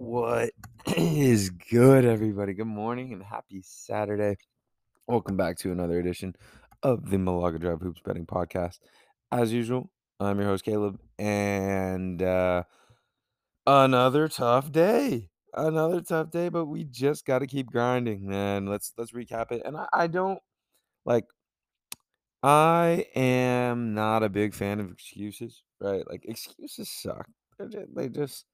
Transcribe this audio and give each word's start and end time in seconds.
What 0.00 0.50
is 0.96 1.50
good, 1.50 2.04
everybody? 2.04 2.54
Good 2.54 2.68
morning 2.68 3.12
and 3.12 3.20
happy 3.20 3.62
Saturday. 3.64 4.36
Welcome 5.08 5.36
back 5.36 5.58
to 5.58 5.72
another 5.72 5.98
edition 5.98 6.36
of 6.84 7.10
the 7.10 7.18
Malaga 7.18 7.58
Drive 7.58 7.80
Hoops 7.80 8.00
Betting 8.04 8.24
Podcast. 8.24 8.78
As 9.32 9.52
usual, 9.52 9.90
I'm 10.20 10.38
your 10.38 10.46
host, 10.46 10.64
Caleb, 10.64 11.00
and 11.18 12.22
uh, 12.22 12.62
another 13.66 14.28
tough 14.28 14.70
day. 14.70 15.30
Another 15.52 16.00
tough 16.00 16.30
day, 16.30 16.48
but 16.48 16.66
we 16.66 16.84
just 16.84 17.26
got 17.26 17.40
to 17.40 17.48
keep 17.48 17.66
grinding, 17.66 18.24
man. 18.24 18.66
Let's 18.66 18.92
let's 18.96 19.10
recap 19.10 19.50
it. 19.50 19.62
And 19.64 19.76
I, 19.76 19.88
I 19.92 20.06
don't 20.06 20.38
like. 21.04 21.24
I 22.44 23.04
am 23.16 23.94
not 23.94 24.22
a 24.22 24.28
big 24.28 24.54
fan 24.54 24.78
of 24.78 24.92
excuses, 24.92 25.64
right? 25.80 26.08
Like 26.08 26.24
excuses 26.24 26.88
suck. 26.88 27.26
Just, 27.68 27.92
they 27.96 28.08
just 28.08 28.44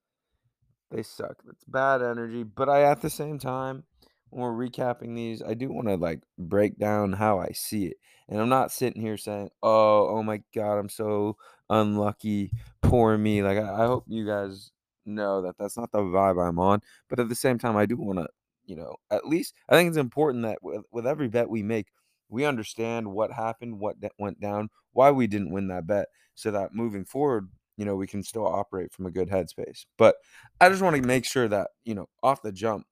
they 0.94 1.02
suck. 1.02 1.42
That's 1.44 1.64
bad 1.64 2.02
energy. 2.02 2.44
But 2.44 2.68
I, 2.68 2.82
at 2.82 3.00
the 3.00 3.10
same 3.10 3.38
time, 3.38 3.84
when 4.30 4.42
we're 4.42 4.68
recapping 4.68 5.14
these, 5.14 5.42
I 5.42 5.54
do 5.54 5.70
want 5.70 5.88
to 5.88 5.96
like 5.96 6.20
break 6.38 6.78
down 6.78 7.12
how 7.12 7.38
I 7.38 7.50
see 7.52 7.86
it. 7.86 7.96
And 8.28 8.40
I'm 8.40 8.48
not 8.48 8.72
sitting 8.72 9.02
here 9.02 9.16
saying, 9.16 9.50
"Oh, 9.62 10.08
oh 10.08 10.22
my 10.22 10.40
God, 10.54 10.78
I'm 10.78 10.88
so 10.88 11.36
unlucky, 11.68 12.52
poor 12.80 13.18
me." 13.18 13.42
Like 13.42 13.58
I, 13.58 13.84
I 13.84 13.86
hope 13.86 14.04
you 14.06 14.26
guys 14.26 14.70
know 15.04 15.42
that 15.42 15.58
that's 15.58 15.76
not 15.76 15.92
the 15.92 15.98
vibe 15.98 16.42
I'm 16.42 16.58
on. 16.58 16.80
But 17.08 17.20
at 17.20 17.28
the 17.28 17.34
same 17.34 17.58
time, 17.58 17.76
I 17.76 17.86
do 17.86 17.96
want 17.96 18.20
to, 18.20 18.28
you 18.64 18.76
know, 18.76 18.96
at 19.10 19.26
least 19.26 19.54
I 19.68 19.74
think 19.74 19.88
it's 19.88 19.98
important 19.98 20.44
that 20.44 20.62
with, 20.62 20.82
with 20.92 21.06
every 21.06 21.28
bet 21.28 21.50
we 21.50 21.62
make, 21.62 21.88
we 22.28 22.44
understand 22.44 23.12
what 23.12 23.32
happened, 23.32 23.78
what 23.78 23.96
went 24.18 24.40
down, 24.40 24.70
why 24.92 25.10
we 25.10 25.26
didn't 25.26 25.52
win 25.52 25.68
that 25.68 25.86
bet, 25.86 26.06
so 26.34 26.50
that 26.52 26.72
moving 26.72 27.04
forward, 27.04 27.50
you 27.76 27.84
know, 27.84 27.96
we 27.96 28.06
can 28.06 28.22
still 28.22 28.46
operate 28.46 28.92
from 28.92 29.06
a 29.06 29.10
good 29.10 29.28
headspace. 29.28 29.84
But 29.98 30.16
I 30.60 30.68
just 30.68 30.82
want 30.82 30.96
to 30.96 31.02
make 31.02 31.24
sure 31.24 31.48
that, 31.48 31.68
you 31.84 31.94
know, 31.94 32.06
off 32.22 32.42
the 32.42 32.52
jump, 32.52 32.86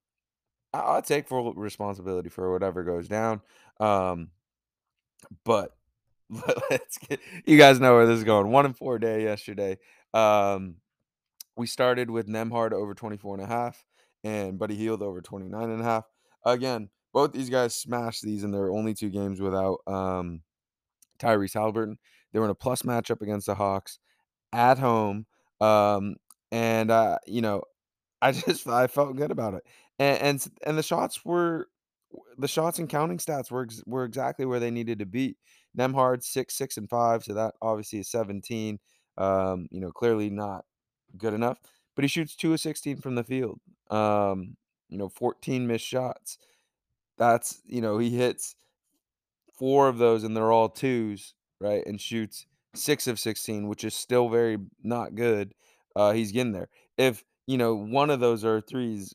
I- 0.73 0.79
I'll 0.79 1.01
take 1.01 1.27
full 1.27 1.53
responsibility 1.53 2.29
for 2.29 2.51
whatever 2.51 2.83
goes 2.83 3.07
down. 3.07 3.41
Um, 3.79 4.29
but 5.45 5.71
let's 6.69 6.97
get 6.97 7.19
you 7.45 7.57
guys 7.57 7.79
know 7.79 7.93
where 7.95 8.07
this 8.07 8.17
is 8.17 8.23
going. 8.23 8.51
One 8.51 8.65
and 8.65 8.77
four 8.77 8.99
day 8.99 9.23
yesterday. 9.23 9.77
Um, 10.13 10.75
we 11.55 11.67
started 11.67 12.09
with 12.09 12.27
Nembhard 12.27 12.71
over 12.71 12.93
24 12.93 13.35
and 13.35 13.43
a 13.43 13.47
half 13.47 13.85
and 14.23 14.57
Buddy 14.57 14.75
Hield 14.75 15.01
over 15.01 15.21
29 15.21 15.69
and 15.69 15.81
a 15.81 15.83
half. 15.83 16.05
Again, 16.45 16.89
both 17.13 17.31
these 17.31 17.49
guys 17.49 17.75
smashed 17.75 18.23
these 18.23 18.43
in 18.43 18.51
their 18.51 18.71
only 18.71 18.93
two 18.93 19.09
games 19.09 19.39
without 19.39 19.79
um 19.87 20.41
Tyrese 21.19 21.53
Halliburton. 21.53 21.97
They 22.31 22.39
were 22.39 22.45
in 22.45 22.51
a 22.51 22.55
plus 22.55 22.81
matchup 22.81 23.21
against 23.21 23.45
the 23.45 23.55
Hawks 23.55 23.99
at 24.53 24.79
home. 24.79 25.25
Um, 25.59 26.15
and 26.51 26.91
uh, 26.91 27.17
you 27.27 27.41
know, 27.41 27.63
I 28.21 28.31
just 28.31 28.67
I 28.67 28.87
felt 28.87 29.17
good 29.17 29.31
about 29.31 29.55
it. 29.55 29.63
And 29.99 30.21
and 30.21 30.47
and 30.65 30.77
the 30.77 30.83
shots 30.83 31.25
were 31.25 31.67
the 32.37 32.47
shots 32.47 32.79
and 32.79 32.87
counting 32.87 33.17
stats 33.17 33.51
were 33.51 33.63
ex- 33.63 33.83
were 33.85 34.05
exactly 34.05 34.45
where 34.45 34.59
they 34.59 34.71
needed 34.71 34.99
to 34.99 35.05
be. 35.05 35.35
Nembhard 35.77 36.23
six 36.23 36.55
six 36.55 36.77
and 36.77 36.89
five, 36.89 37.23
so 37.23 37.33
that 37.33 37.55
obviously 37.61 37.99
is 37.99 38.09
seventeen. 38.09 38.79
Um, 39.17 39.67
you 39.71 39.81
know, 39.81 39.91
clearly 39.91 40.29
not 40.29 40.65
good 41.17 41.33
enough, 41.33 41.59
but 41.95 42.03
he 42.03 42.07
shoots 42.07 42.35
two 42.35 42.53
of 42.53 42.59
sixteen 42.59 42.97
from 42.97 43.15
the 43.15 43.23
field. 43.23 43.59
Um, 43.89 44.55
you 44.89 44.97
know, 44.97 45.09
fourteen 45.09 45.67
missed 45.67 45.85
shots. 45.85 46.37
That's 47.17 47.61
you 47.65 47.81
know 47.81 47.97
he 47.97 48.11
hits 48.11 48.55
four 49.57 49.87
of 49.87 49.97
those 49.97 50.23
and 50.23 50.35
they're 50.35 50.51
all 50.51 50.69
twos, 50.69 51.33
right? 51.59 51.85
And 51.85 51.99
shoots 51.99 52.45
six 52.75 53.07
of 53.07 53.19
16, 53.19 53.67
which 53.67 53.83
is 53.83 53.93
still 53.93 54.29
very 54.29 54.57
not 54.81 55.15
good. 55.15 55.53
Uh, 55.95 56.11
he's 56.11 56.31
getting 56.31 56.53
there. 56.53 56.69
If, 56.97 57.23
you 57.47 57.57
know, 57.57 57.75
one 57.75 58.09
of 58.09 58.19
those 58.19 58.43
are 58.43 58.61
threes 58.61 59.13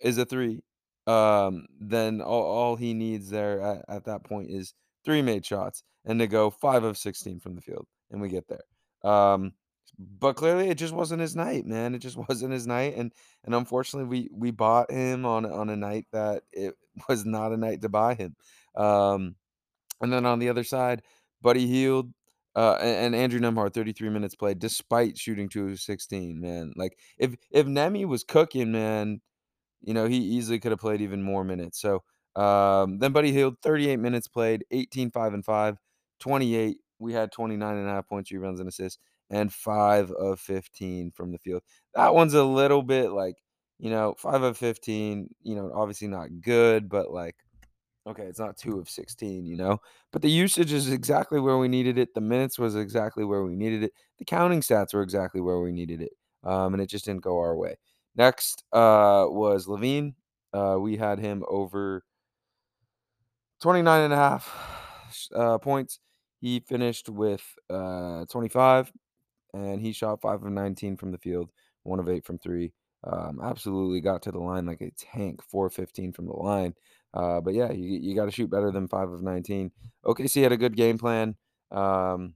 is 0.00 0.18
a 0.18 0.24
three, 0.24 0.62
um, 1.06 1.66
then 1.80 2.20
all, 2.20 2.44
all 2.44 2.76
he 2.76 2.94
needs 2.94 3.30
there 3.30 3.60
at, 3.60 3.84
at 3.88 4.04
that 4.04 4.24
point 4.24 4.50
is 4.50 4.74
three 5.04 5.22
made 5.22 5.44
shots 5.44 5.82
and 6.04 6.20
to 6.20 6.26
go 6.26 6.50
five 6.50 6.84
of 6.84 6.98
16 6.98 7.40
from 7.40 7.54
the 7.54 7.62
field. 7.62 7.86
And 8.10 8.20
we 8.20 8.28
get 8.28 8.44
there. 8.48 9.10
Um, 9.10 9.52
but 9.98 10.34
clearly 10.34 10.68
it 10.68 10.78
just 10.78 10.94
wasn't 10.94 11.20
his 11.20 11.34
night, 11.34 11.66
man. 11.66 11.94
It 11.94 11.98
just 11.98 12.16
wasn't 12.28 12.52
his 12.52 12.66
night. 12.66 12.94
And 12.96 13.12
and 13.44 13.54
unfortunately 13.54 14.08
we 14.08 14.30
we 14.32 14.50
bought 14.50 14.90
him 14.90 15.24
on 15.24 15.46
on 15.46 15.70
a 15.70 15.76
night 15.76 16.06
that 16.12 16.42
it 16.52 16.74
was 17.08 17.24
not 17.24 17.52
a 17.52 17.56
night 17.56 17.82
to 17.82 17.88
buy 17.88 18.14
him. 18.14 18.36
Um, 18.74 19.36
and 20.00 20.12
then 20.12 20.26
on 20.26 20.38
the 20.38 20.48
other 20.48 20.64
side, 20.64 21.02
Buddy 21.42 21.66
Hield 21.66 22.12
uh, 22.58 22.78
a- 22.80 22.84
and, 22.84 23.14
Andrew 23.14 23.40
Nembhard, 23.40 23.74
33 23.74 24.10
minutes 24.10 24.34
played, 24.34 24.58
despite 24.58 25.18
shooting 25.18 25.48
two 25.48 25.68
of 25.68 25.80
16, 25.80 26.40
man. 26.40 26.72
Like 26.76 26.98
if 27.18 27.36
if 27.50 27.66
Nemi 27.66 28.04
was 28.04 28.24
cooking, 28.24 28.72
man, 28.72 29.20
you 29.82 29.94
know, 29.94 30.06
he 30.06 30.16
easily 30.18 30.58
could 30.58 30.72
have 30.72 30.80
played 30.80 31.00
even 31.00 31.22
more 31.22 31.44
minutes. 31.44 31.80
So 31.80 32.02
um, 32.40 32.98
then 32.98 33.12
Buddy 33.12 33.32
Hield, 33.32 33.56
38 33.62 33.98
minutes 33.98 34.28
played, 34.28 34.64
18, 34.70 35.10
5 35.10 35.34
and 35.34 35.44
5, 35.44 35.76
28. 36.20 36.78
We 36.98 37.12
had 37.12 37.32
29 37.32 37.76
and 37.76 37.88
a 37.88 37.92
half 37.92 38.08
points, 38.08 38.32
rebounds, 38.32 38.60
and 38.60 38.68
assists, 38.68 38.98
and 39.30 39.52
five 39.52 40.10
of 40.12 40.40
15 40.40 41.10
from 41.12 41.32
the 41.32 41.38
field. 41.38 41.62
That 41.94 42.14
one's 42.14 42.34
a 42.34 42.44
little 42.44 42.82
bit 42.82 43.10
like, 43.12 43.36
you 43.78 43.90
know, 43.90 44.14
five 44.18 44.42
of 44.42 44.56
15, 44.58 45.28
you 45.42 45.54
know, 45.54 45.70
obviously 45.74 46.08
not 46.08 46.28
good, 46.40 46.88
but 46.88 47.10
like 47.12 47.36
Okay, 48.08 48.22
it's 48.24 48.38
not 48.38 48.56
2 48.56 48.78
of 48.78 48.88
16, 48.88 49.44
you 49.44 49.56
know? 49.56 49.78
But 50.12 50.22
the 50.22 50.30
usage 50.30 50.72
is 50.72 50.90
exactly 50.90 51.40
where 51.40 51.58
we 51.58 51.68
needed 51.68 51.98
it. 51.98 52.14
The 52.14 52.22
minutes 52.22 52.58
was 52.58 52.74
exactly 52.74 53.22
where 53.24 53.44
we 53.44 53.54
needed 53.54 53.82
it. 53.82 53.92
The 54.18 54.24
counting 54.24 54.60
stats 54.62 54.94
were 54.94 55.02
exactly 55.02 55.42
where 55.42 55.60
we 55.60 55.72
needed 55.72 56.00
it. 56.00 56.12
Um, 56.42 56.72
and 56.72 56.82
it 56.82 56.86
just 56.88 57.04
didn't 57.04 57.22
go 57.22 57.36
our 57.38 57.54
way. 57.56 57.76
Next 58.16 58.64
uh, 58.72 59.26
was 59.28 59.66
LaVine. 59.66 60.14
Uh, 60.54 60.76
we 60.80 60.96
had 60.96 61.18
him 61.18 61.44
over 61.48 62.02
29 63.60 64.02
and 64.02 64.12
a 64.14 64.16
half 64.16 65.30
uh, 65.34 65.58
points. 65.58 65.98
He 66.40 66.60
finished 66.60 67.08
with 67.10 67.42
uh, 67.68 68.24
25, 68.30 68.92
and 69.52 69.80
he 69.80 69.92
shot 69.92 70.22
5 70.22 70.44
of 70.44 70.52
19 70.52 70.96
from 70.96 71.10
the 71.12 71.18
field, 71.18 71.50
1 71.82 71.98
of 71.98 72.08
8 72.08 72.24
from 72.24 72.38
3. 72.38 72.72
Um, 73.04 73.40
absolutely 73.42 74.00
got 74.00 74.22
to 74.22 74.32
the 74.32 74.38
line 74.38 74.66
like 74.66 74.80
a 74.80 74.92
tank, 74.96 75.42
415 75.42 76.12
from 76.12 76.26
the 76.26 76.32
line. 76.32 76.74
Uh, 77.14 77.40
but 77.40 77.54
yeah, 77.54 77.72
you, 77.72 77.98
you 78.00 78.14
got 78.14 78.26
to 78.26 78.30
shoot 78.30 78.50
better 78.50 78.70
than 78.70 78.88
5 78.88 79.10
of 79.10 79.22
19. 79.22 79.70
OKC 80.04 80.42
had 80.42 80.52
a 80.52 80.56
good 80.56 80.76
game 80.76 80.98
plan. 80.98 81.36
Um, 81.70 82.34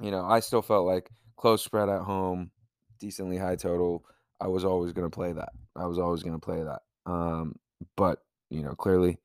you 0.00 0.10
know, 0.10 0.24
I 0.24 0.40
still 0.40 0.62
felt 0.62 0.86
like 0.86 1.10
close 1.36 1.64
spread 1.64 1.88
at 1.88 2.02
home, 2.02 2.50
decently 2.98 3.36
high 3.36 3.56
total. 3.56 4.04
I 4.40 4.48
was 4.48 4.64
always 4.64 4.92
going 4.92 5.10
to 5.10 5.14
play 5.14 5.32
that. 5.32 5.50
I 5.76 5.86
was 5.86 5.98
always 5.98 6.22
going 6.22 6.38
to 6.38 6.44
play 6.44 6.62
that. 6.62 6.80
Um, 7.10 7.56
but, 7.96 8.20
you 8.50 8.62
know, 8.62 8.74
clearly 8.74 9.18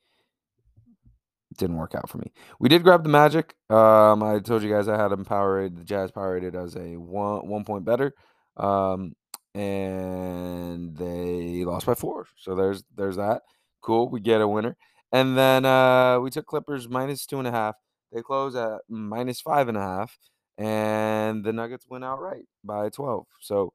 didn't 1.57 1.77
work 1.77 1.95
out 1.95 2.09
for 2.09 2.17
me. 2.17 2.31
We 2.59 2.69
did 2.69 2.83
grab 2.83 3.03
the 3.03 3.09
Magic. 3.09 3.55
Um, 3.69 4.23
I 4.23 4.39
told 4.39 4.63
you 4.63 4.69
guys 4.69 4.87
I 4.87 4.97
had 4.97 5.09
them 5.09 5.25
power 5.25 5.55
rated, 5.55 5.77
the 5.77 5.83
Jazz 5.83 6.11
rated 6.15 6.55
as 6.55 6.75
a 6.75 6.97
one 6.97 7.47
one 7.47 7.63
point 7.63 7.85
better. 7.85 8.13
Um, 8.57 9.15
and 9.53 10.95
they 10.97 11.63
lost 11.63 11.85
by 11.85 11.95
four. 11.95 12.27
So 12.37 12.55
there's 12.55 12.83
there's 12.95 13.15
that. 13.15 13.43
Cool. 13.85 14.09
We 14.09 14.19
get 14.19 14.41
a 14.41 14.47
winner. 14.47 14.75
And 15.11 15.37
then 15.37 15.63
uh, 15.63 16.19
we 16.19 16.31
took 16.31 16.47
Clippers 16.47 16.89
minus 16.89 17.25
two 17.27 17.37
and 17.37 17.47
a 17.47 17.51
half. 17.51 17.75
They 18.11 18.21
close 18.21 18.55
at 18.55 18.79
minus 18.89 19.39
five 19.41 19.67
and 19.67 19.77
a 19.77 19.81
half. 19.81 20.17
And 20.57 21.43
the 21.43 21.53
Nuggets 21.53 21.85
win 21.87 22.03
outright 22.03 22.45
by 22.63 22.89
12. 22.89 23.27
So 23.41 23.73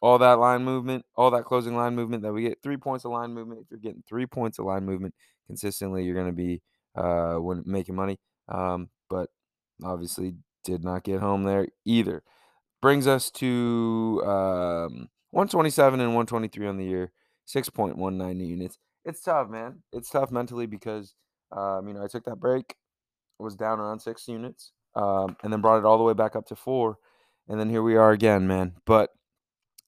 all 0.00 0.16
that 0.18 0.38
line 0.38 0.64
movement, 0.64 1.04
all 1.14 1.30
that 1.32 1.44
closing 1.44 1.76
line 1.76 1.94
movement 1.94 2.22
that 2.22 2.32
we 2.32 2.42
get 2.42 2.62
three 2.62 2.78
points 2.78 3.04
of 3.04 3.10
line 3.10 3.34
movement. 3.34 3.60
If 3.60 3.66
you're 3.70 3.80
getting 3.80 4.02
three 4.08 4.24
points 4.24 4.58
of 4.58 4.64
line 4.64 4.86
movement 4.86 5.14
consistently, 5.46 6.04
you're 6.04 6.14
going 6.14 6.26
to 6.26 6.32
be 6.32 6.62
uh, 6.96 7.34
when 7.34 7.62
making 7.66 7.96
money. 7.96 8.18
Um, 8.48 8.88
but 9.10 9.28
obviously 9.84 10.36
did 10.64 10.82
not 10.82 11.04
get 11.04 11.20
home 11.20 11.44
there 11.44 11.68
either. 11.84 12.22
Brings 12.80 13.06
us 13.06 13.30
to 13.32 14.22
um, 14.24 15.08
127 15.32 16.00
and 16.00 16.10
123 16.10 16.66
on 16.66 16.78
the 16.78 16.84
year, 16.84 17.12
6.19 17.46 18.46
units. 18.48 18.78
It's 19.04 19.22
tough, 19.22 19.48
man. 19.48 19.82
It's 19.92 20.10
tough 20.10 20.30
mentally 20.30 20.66
because 20.66 21.14
um, 21.52 21.88
you 21.88 21.94
know 21.94 22.04
I 22.04 22.08
took 22.08 22.24
that 22.24 22.40
break, 22.40 22.74
was 23.38 23.56
down 23.56 23.80
around 23.80 24.00
six 24.00 24.28
units, 24.28 24.72
um, 24.94 25.36
and 25.42 25.52
then 25.52 25.60
brought 25.60 25.78
it 25.78 25.84
all 25.84 25.98
the 25.98 26.04
way 26.04 26.14
back 26.14 26.36
up 26.36 26.46
to 26.46 26.56
four, 26.56 26.98
and 27.48 27.58
then 27.58 27.70
here 27.70 27.82
we 27.82 27.96
are 27.96 28.12
again, 28.12 28.46
man. 28.46 28.74
But 28.84 29.10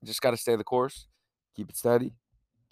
just 0.05 0.23
got 0.23 0.31
to 0.33 0.37
stay 0.37 0.57
the 0.57 0.65
course, 0.65 1.07
keep 1.55 1.69
it 1.69 1.77
steady, 1.77 2.13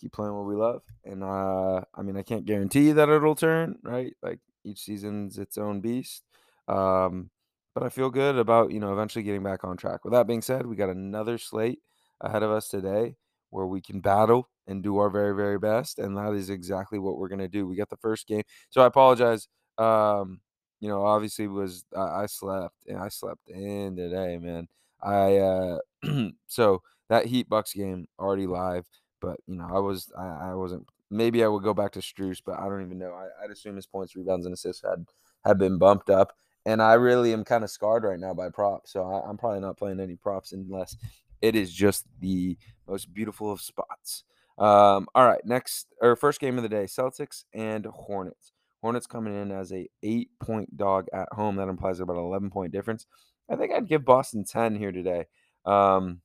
keep 0.01 0.13
playing 0.13 0.35
what 0.35 0.47
we 0.47 0.55
love. 0.55 0.83
And 1.05 1.23
uh, 1.23 1.83
I 1.95 2.03
mean, 2.03 2.17
I 2.17 2.23
can't 2.23 2.47
guarantee 2.47 2.93
that 2.93 3.09
it'll 3.09 3.35
turn 3.35 3.77
right. 3.83 4.15
Like 4.23 4.41
each 4.65 4.81
season's 4.81 5.39
its 5.39 5.59
own 5.59 5.81
beast. 5.81 6.23
Um, 6.69 7.31
but 7.75 7.85
I 7.85 7.89
feel 7.89 8.11
good 8.11 8.37
about 8.37 8.73
you 8.73 8.81
know 8.81 8.93
eventually 8.93 9.23
getting 9.23 9.43
back 9.43 9.65
on 9.65 9.77
track. 9.77 10.05
With 10.05 10.13
that 10.13 10.27
being 10.27 10.43
said, 10.43 10.67
we 10.67 10.77
got 10.77 10.89
another 10.89 11.39
slate 11.39 11.81
ahead 12.21 12.43
of 12.43 12.51
us 12.51 12.69
today 12.69 13.17
where 13.51 13.67
we 13.67 13.81
can 13.81 14.01
battle 14.01 14.49
and 14.71 14.83
do 14.83 14.99
our 14.99 15.11
very 15.11 15.35
very 15.35 15.59
best, 15.59 15.99
and 15.99 16.17
that 16.17 16.33
is 16.35 16.49
exactly 16.49 16.99
what 16.99 17.19
we're 17.19 17.29
gonna 17.29 17.49
do. 17.49 17.67
We 17.67 17.77
got 17.77 17.91
the 17.91 17.97
first 17.97 18.27
game, 18.27 18.43
so 18.71 18.83
I 18.83 18.87
apologize. 18.87 19.49
Um, 19.77 20.41
you 20.81 20.89
know, 20.89 21.05
obviously 21.05 21.47
was 21.49 21.85
I, 21.97 22.23
I 22.23 22.27
slept 22.27 22.87
and 22.87 22.99
I 22.99 23.09
slept 23.09 23.49
in 23.49 23.97
today, 23.97 24.39
man. 24.39 24.69
I 25.03 25.37
uh, 25.39 25.79
so 26.47 26.83
that 27.09 27.27
Heat 27.27 27.49
Bucks 27.49 27.73
game 27.75 28.07
already 28.19 28.47
live. 28.47 28.87
but 29.21 29.39
you 29.47 29.57
know, 29.57 29.69
I 29.71 29.79
was 29.81 30.11
I, 30.17 30.51
I 30.51 30.55
wasn't. 30.55 30.87
Maybe 31.11 31.43
I 31.43 31.49
would 31.49 31.65
go 31.65 31.75
back 31.75 31.91
to 31.93 31.99
Strus, 31.99 32.41
but 32.45 32.59
I 32.61 32.69
don't 32.69 32.83
even 32.83 32.99
know. 32.99 33.13
I, 33.13 33.43
would 33.43 33.51
assume 33.51 33.75
his 33.75 33.87
points, 33.87 34.15
rebounds, 34.15 34.47
and 34.47 34.55
assists 34.55 34.83
had 34.83 35.05
had 35.45 35.59
been 35.59 35.77
bumped 35.79 36.09
up, 36.09 36.33
and 36.65 36.81
I 36.81 36.95
really 36.95 37.33
am 37.33 37.45
kind 37.45 37.65
of 37.65 37.71
scarred 37.71 38.05
right 38.05 38.19
now 38.19 38.33
by 38.33 38.49
props. 38.49 38.93
So 38.93 39.05
I, 39.05 39.29
I'm 39.29 39.37
probably 39.37 39.61
not 39.61 39.77
playing 39.77 40.01
any 40.01 40.15
props 40.15 40.53
unless 40.53 40.97
it 41.43 41.57
is 41.57 41.73
just 41.73 42.07
the 42.21 42.57
most 42.87 43.13
beautiful 43.13 43.51
of 43.51 43.61
spots. 43.61 44.25
Um, 44.59 45.07
all 45.15 45.27
right, 45.27 45.41
next 45.45 45.87
or 46.01 46.17
first 46.17 46.41
game 46.41 46.57
of 46.57 46.63
the 46.63 46.69
day: 46.69 46.85
Celtics 46.85 47.45
and 47.55 47.87
Hornets. 47.87 48.53
Hornets 48.83 49.07
coming 49.07 49.35
in 49.35 49.51
as 49.51 49.73
a 49.73 49.89
eight 50.03 50.31
point 50.41 50.77
dog 50.77 51.07
at 51.13 51.29
home. 51.33 51.57
That 51.57 51.69
implies 51.69 52.01
about 52.01 52.17
an 52.17 52.25
eleven 52.25 52.51
point 52.51 52.73
difference. 52.73 53.07
I 53.51 53.57
think 53.57 53.73
I'd 53.73 53.89
give 53.89 54.05
Boston 54.05 54.45
ten 54.45 54.77
here 54.77 54.93
today. 54.93 55.27
Um, 55.65 56.21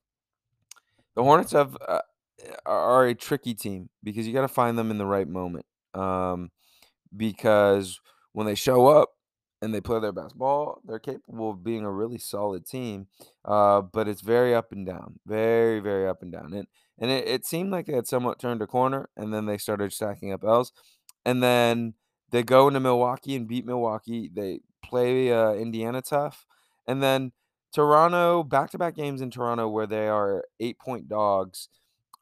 the 1.15 1.23
Hornets 1.23 1.53
have 1.53 1.77
uh, 1.87 2.01
are 2.65 3.07
a 3.07 3.15
tricky 3.15 3.53
team 3.53 3.89
because 4.03 4.27
you 4.27 4.33
got 4.33 4.41
to 4.41 4.47
find 4.47 4.77
them 4.77 4.91
in 4.91 4.97
the 4.97 5.05
right 5.05 5.27
moment. 5.27 5.65
Um, 5.93 6.51
because 7.15 7.99
when 8.33 8.45
they 8.45 8.55
show 8.55 8.87
up 8.87 9.14
and 9.65 9.73
they 9.73 9.81
play 9.81 9.99
their 9.99 10.11
best 10.13 10.37
ball, 10.37 10.79
they're 10.85 10.99
capable 10.99 11.49
of 11.49 11.63
being 11.63 11.83
a 11.83 11.91
really 11.91 12.19
solid 12.19 12.65
team. 12.65 13.07
Uh, 13.43 13.81
but 13.81 14.07
it's 14.07 14.21
very 14.21 14.55
up 14.55 14.71
and 14.71 14.85
down, 14.85 15.19
very 15.25 15.79
very 15.79 16.07
up 16.07 16.21
and 16.21 16.31
down. 16.31 16.53
And 16.53 16.67
and 16.99 17.11
it, 17.11 17.27
it 17.27 17.45
seemed 17.45 17.71
like 17.71 17.87
they 17.87 17.93
had 17.93 18.07
somewhat 18.07 18.39
turned 18.39 18.61
a 18.61 18.67
corner, 18.67 19.09
and 19.17 19.33
then 19.33 19.47
they 19.47 19.57
started 19.57 19.91
stacking 19.91 20.31
up 20.31 20.43
L's, 20.43 20.71
and 21.25 21.43
then 21.43 21.95
they 22.31 22.43
go 22.43 22.67
into 22.67 22.79
Milwaukee 22.79 23.35
and 23.35 23.47
beat 23.47 23.65
Milwaukee. 23.65 24.29
They 24.33 24.61
play 24.83 25.33
uh, 25.33 25.53
Indiana 25.53 26.01
tough, 26.01 26.45
and 26.87 27.03
then 27.03 27.33
Toronto 27.73 28.43
back 28.43 28.69
to 28.71 28.77
back 28.77 28.95
games 28.95 29.21
in 29.21 29.31
Toronto 29.31 29.67
where 29.67 29.87
they 29.87 30.07
are 30.07 30.45
eight 30.61 30.79
point 30.79 31.09
dogs. 31.09 31.67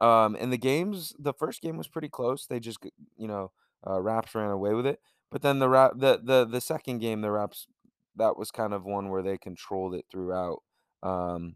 Um, 0.02 0.36
and 0.40 0.52
the 0.52 0.58
games, 0.58 1.14
the 1.20 1.34
first 1.34 1.62
game 1.62 1.78
was 1.78 1.88
pretty 1.88 2.10
close. 2.10 2.46
They 2.46 2.60
just, 2.60 2.80
you 3.16 3.28
know, 3.28 3.52
uh, 3.88 4.02
Raps 4.02 4.34
ran 4.36 4.50
away 4.50 4.74
with 4.74 4.86
it. 4.86 5.00
But 5.34 5.42
then 5.42 5.58
the 5.58 5.68
rap, 5.68 5.94
the 5.96 6.22
the 6.24 6.46
the 6.46 6.62
second 6.62 7.00
game, 7.00 7.22
the 7.22 7.32
Raps, 7.32 7.66
that 8.16 8.38
was 8.38 8.52
kind 8.52 8.72
of 8.72 8.86
one 8.86 9.10
where 9.10 9.24
they 9.24 9.36
controlled 9.36 9.96
it 9.96 10.06
throughout. 10.12 10.60
Um, 11.02 11.56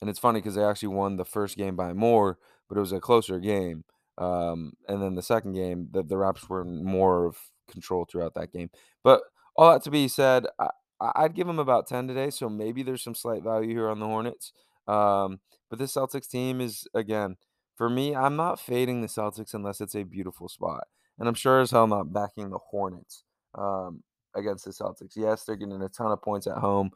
and 0.00 0.10
it's 0.10 0.18
funny 0.18 0.40
because 0.40 0.56
they 0.56 0.62
actually 0.62 0.88
won 0.88 1.16
the 1.16 1.24
first 1.24 1.56
game 1.56 1.74
by 1.74 1.94
more, 1.94 2.36
but 2.68 2.76
it 2.76 2.82
was 2.82 2.92
a 2.92 3.00
closer 3.00 3.40
game. 3.40 3.84
Um, 4.18 4.74
and 4.86 5.02
then 5.02 5.14
the 5.14 5.22
second 5.22 5.54
game, 5.54 5.88
the, 5.90 6.02
the 6.02 6.18
Raps 6.18 6.50
were 6.50 6.66
more 6.66 7.24
of 7.24 7.38
control 7.66 8.04
throughout 8.04 8.34
that 8.34 8.52
game. 8.52 8.68
But 9.02 9.22
all 9.56 9.72
that 9.72 9.82
to 9.84 9.90
be 9.90 10.06
said, 10.06 10.44
I, 10.58 10.68
I'd 11.00 11.34
give 11.34 11.46
them 11.46 11.58
about 11.58 11.86
10 11.86 12.08
today. 12.08 12.28
So 12.28 12.50
maybe 12.50 12.82
there's 12.82 13.02
some 13.02 13.14
slight 13.14 13.42
value 13.42 13.70
here 13.70 13.88
on 13.88 14.00
the 14.00 14.06
Hornets. 14.06 14.52
Um, 14.86 15.40
but 15.70 15.78
this 15.78 15.94
Celtics 15.94 16.28
team 16.28 16.60
is, 16.60 16.86
again, 16.94 17.36
for 17.74 17.88
me, 17.88 18.14
I'm 18.14 18.36
not 18.36 18.60
fading 18.60 19.00
the 19.00 19.08
Celtics 19.08 19.54
unless 19.54 19.80
it's 19.80 19.94
a 19.96 20.02
beautiful 20.02 20.48
spot. 20.48 20.84
And 21.18 21.28
I'm 21.28 21.34
sure 21.34 21.60
as 21.60 21.70
hell 21.70 21.86
not 21.86 22.12
backing 22.12 22.50
the 22.50 22.58
Hornets 22.58 23.24
um, 23.54 24.02
against 24.34 24.64
the 24.64 24.70
Celtics. 24.70 25.16
Yes, 25.16 25.44
they're 25.44 25.56
getting 25.56 25.80
a 25.82 25.88
ton 25.88 26.12
of 26.12 26.22
points 26.22 26.46
at 26.46 26.58
home. 26.58 26.90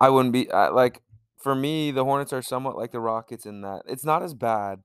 I 0.00 0.10
wouldn't 0.10 0.32
be 0.32 0.50
I, 0.50 0.68
like, 0.68 1.02
for 1.36 1.54
me, 1.54 1.90
the 1.90 2.04
Hornets 2.04 2.32
are 2.32 2.42
somewhat 2.42 2.76
like 2.76 2.92
the 2.92 3.00
Rockets 3.00 3.46
in 3.46 3.62
that 3.62 3.82
it's 3.86 4.04
not 4.04 4.22
as 4.22 4.34
bad, 4.34 4.80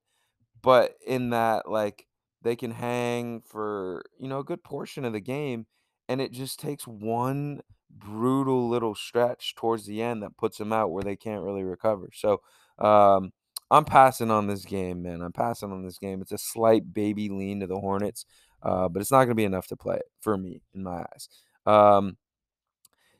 but 0.61 0.95
in 1.05 1.31
that 1.31 1.69
like 1.69 2.07
they 2.41 2.55
can 2.55 2.71
hang 2.71 3.41
for 3.41 4.03
you 4.19 4.27
know 4.27 4.39
a 4.39 4.43
good 4.43 4.63
portion 4.63 5.05
of 5.05 5.13
the 5.13 5.19
game, 5.19 5.65
and 6.07 6.21
it 6.21 6.31
just 6.31 6.59
takes 6.59 6.87
one 6.87 7.61
brutal 7.89 8.69
little 8.69 8.95
stretch 8.95 9.55
towards 9.55 9.85
the 9.85 10.01
end 10.01 10.23
that 10.23 10.37
puts 10.37 10.57
them 10.57 10.73
out 10.73 10.91
where 10.91 11.03
they 11.03 11.15
can't 11.15 11.43
really 11.43 11.63
recover. 11.63 12.09
So 12.13 12.41
um, 12.79 13.31
I'm 13.69 13.85
passing 13.85 14.31
on 14.31 14.47
this 14.47 14.65
game, 14.65 15.03
man. 15.03 15.21
I'm 15.21 15.31
passing 15.31 15.71
on 15.71 15.83
this 15.83 15.97
game. 15.97 16.21
It's 16.21 16.31
a 16.31 16.37
slight 16.37 16.93
baby 16.93 17.29
lean 17.29 17.59
to 17.59 17.67
the 17.67 17.79
Hornets, 17.79 18.25
uh, 18.63 18.87
but 18.89 19.01
it's 19.01 19.11
not 19.11 19.19
going 19.19 19.29
to 19.29 19.35
be 19.35 19.45
enough 19.45 19.67
to 19.67 19.75
play 19.75 19.97
it 19.97 20.09
for 20.21 20.37
me 20.37 20.61
in 20.73 20.83
my 20.83 21.05
eyes. 21.13 21.29
Um, 21.65 22.17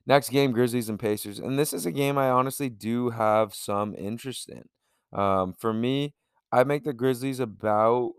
Next 0.06 0.30
game, 0.30 0.52
Grizzlies 0.52 0.90
and 0.90 1.00
Pacers. 1.00 1.40
And 1.40 1.58
this 1.58 1.72
is 1.72 1.86
a 1.86 1.92
game 1.92 2.18
I 2.18 2.30
honestly 2.30 2.70
do 2.70 3.12
have 3.12 3.56
some 3.56 3.96
interest 3.96 4.50
in. 4.50 4.68
Um, 5.18 5.54
for 5.54 5.74
me, 5.74 6.14
I 6.52 6.64
make 6.64 6.84
the 6.84 6.94
Grizzlies 6.94 7.40
about 7.40 8.14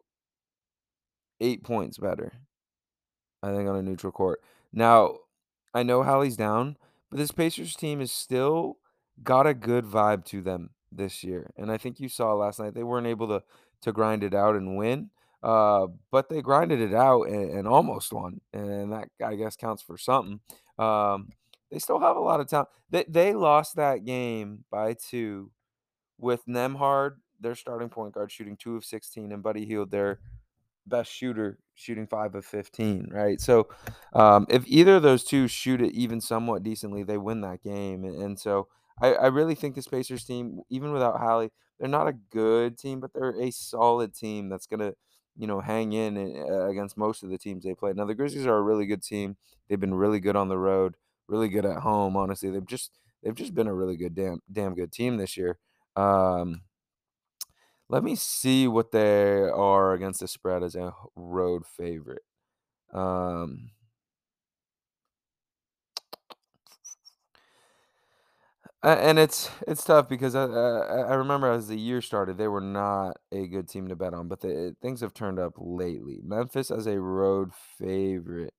eight 1.41 1.63
points 1.63 1.99
better. 1.99 2.33
I 3.43 3.55
think 3.55 3.69
on 3.69 3.77
a 3.77 3.83
neutral 3.83 4.13
court. 4.13 4.41
Now, 4.73 5.19
I 5.75 5.83
know 5.83 6.03
Hallie's 6.03 6.37
down, 6.37 6.79
but 7.11 7.19
this 7.19 7.33
Pacers 7.33 7.77
team 7.77 8.01
is 8.01 8.11
still 8.11 8.79
got 9.23 9.47
a 9.47 9.53
good 9.53 9.85
vibe 9.85 10.25
to 10.27 10.41
them 10.41 10.71
this 10.91 11.23
year. 11.23 11.51
And 11.57 11.71
I 11.71 11.77
think 11.77 12.01
you 12.01 12.09
saw 12.09 12.33
last 12.33 12.59
night 12.59 12.75
they 12.75 12.83
weren't 12.83 13.07
able 13.07 13.29
to 13.29 13.43
to 13.83 13.93
grind 13.93 14.25
it 14.25 14.33
out 14.33 14.55
and 14.55 14.79
win. 14.79 15.11
Uh, 15.45 15.89
but 16.11 16.31
they 16.31 16.41
grinded 16.41 16.81
it 16.81 16.95
out 16.95 17.29
and, 17.29 17.51
and 17.51 17.69
almost 17.69 18.15
won. 18.15 18.41
And 18.55 18.91
that 18.93 19.09
I 19.23 19.35
guess 19.35 19.57
counts 19.57 19.83
for 19.83 19.99
something. 19.99 20.41
Um, 20.79 21.29
they 21.71 21.79
still 21.79 22.01
have 22.01 22.17
a 22.17 22.21
lot 22.21 22.41
of 22.41 22.49
talent. 22.49 22.71
They 22.89 23.05
they 23.07 23.35
lost 23.35 23.77
that 23.77 24.07
game 24.07 24.65
by 24.71 24.95
two 24.95 25.51
with 26.19 26.47
Nembhard, 26.47 27.17
their 27.41 27.55
starting 27.55 27.91
point 27.91 28.15
guard, 28.15 28.33
shooting 28.33 28.57
two 28.57 28.77
of 28.77 28.87
sixteen, 28.87 29.33
and 29.33 29.43
Buddy 29.43 29.67
Hield, 29.67 29.91
their 29.91 30.21
best 30.87 31.13
shooter, 31.13 31.59
shooting 31.75 32.07
five 32.07 32.35
of 32.35 32.47
fifteen. 32.47 33.09
Right. 33.13 33.39
So, 33.39 33.69
um, 34.15 34.47
if 34.49 34.65
either 34.67 34.97
of 34.97 35.03
those 35.03 35.25
two 35.25 35.47
shoot 35.47 35.83
it 35.83 35.93
even 35.93 36.23
somewhat 36.23 36.63
decently, 36.63 37.03
they 37.03 37.19
win 37.19 37.43
that 37.43 37.63
game. 37.63 38.05
And, 38.05 38.23
and 38.23 38.39
so, 38.39 38.69
I, 39.03 39.15
I 39.15 39.27
really 39.27 39.55
think 39.55 39.75
the 39.75 39.83
Pacers 39.83 40.25
team, 40.25 40.61
even 40.71 40.93
without 40.93 41.19
Hallie, 41.21 41.51
they're 41.79 41.89
not 41.89 42.09
a 42.09 42.19
good 42.31 42.79
team, 42.79 43.01
but 43.01 43.13
they're 43.13 43.39
a 43.39 43.51
solid 43.51 44.15
team 44.15 44.49
that's 44.49 44.67
gonna 44.67 44.95
you 45.37 45.47
know, 45.47 45.61
hang 45.61 45.93
in 45.93 46.17
uh, 46.17 46.69
against 46.69 46.97
most 46.97 47.23
of 47.23 47.31
the 47.31 47.39
teams 47.39 47.65
they 47.65 47.75
play. 47.75 47.93
Now 47.93 48.05
the 48.05 48.15
Grizzlies 48.15 48.47
are 48.47 48.57
a 48.57 48.63
really 48.63 48.87
good 48.87 49.03
team. 49.03 49.37
They've 49.69 49.81
been 49.81 49.95
really 49.95 50.21
good 50.21 50.37
on 50.37 50.49
the 50.49 50.59
road 50.59 50.95
really 51.29 51.49
good 51.49 51.65
at 51.65 51.81
home. 51.81 52.17
Honestly, 52.17 52.51
they've 52.51 52.67
just 52.67 52.91
they've 53.23 53.35
just 53.35 53.55
been 53.55 53.67
a 53.67 53.75
really 53.75 53.97
good 53.97 54.15
damn 54.15 54.41
damn 54.53 54.75
good 54.75 54.93
team 54.93 55.17
this 55.17 55.37
year. 55.37 55.59
Um, 55.97 56.63
let 57.89 58.03
me 58.03 58.17
see 58.17 58.67
what 58.67 58.93
they 58.93 59.43
are 59.43 59.93
against 59.93 60.21
the 60.21 60.29
spread 60.29 60.63
as 60.63 60.75
a 60.75 60.95
road 61.15 61.65
favorite. 61.67 62.23
Um, 62.93 63.71
and 68.93 69.19
it's 69.19 69.51
it's 69.67 69.85
tough 69.85 70.09
because 70.09 70.35
I, 70.35 70.45
I, 70.45 70.97
I 71.01 71.15
remember 71.15 71.51
as 71.51 71.69
the 71.69 71.79
year 71.79 72.03
started, 72.03 72.37
they 72.39 72.49
were 72.49 72.61
not 72.61 73.17
a 73.33 73.47
good 73.47 73.69
team 73.69 73.89
to 73.89 73.97
bet 73.97 74.15
on, 74.15 74.29
but 74.29 74.41
the, 74.41 74.77
things 74.83 75.01
have 75.01 75.15
turned 75.15 75.39
up 75.39 75.55
lately. 75.57 76.21
Memphis 76.23 76.71
as 76.71 76.87
a 76.87 77.01
road 77.01 77.53
favorite 77.79 78.55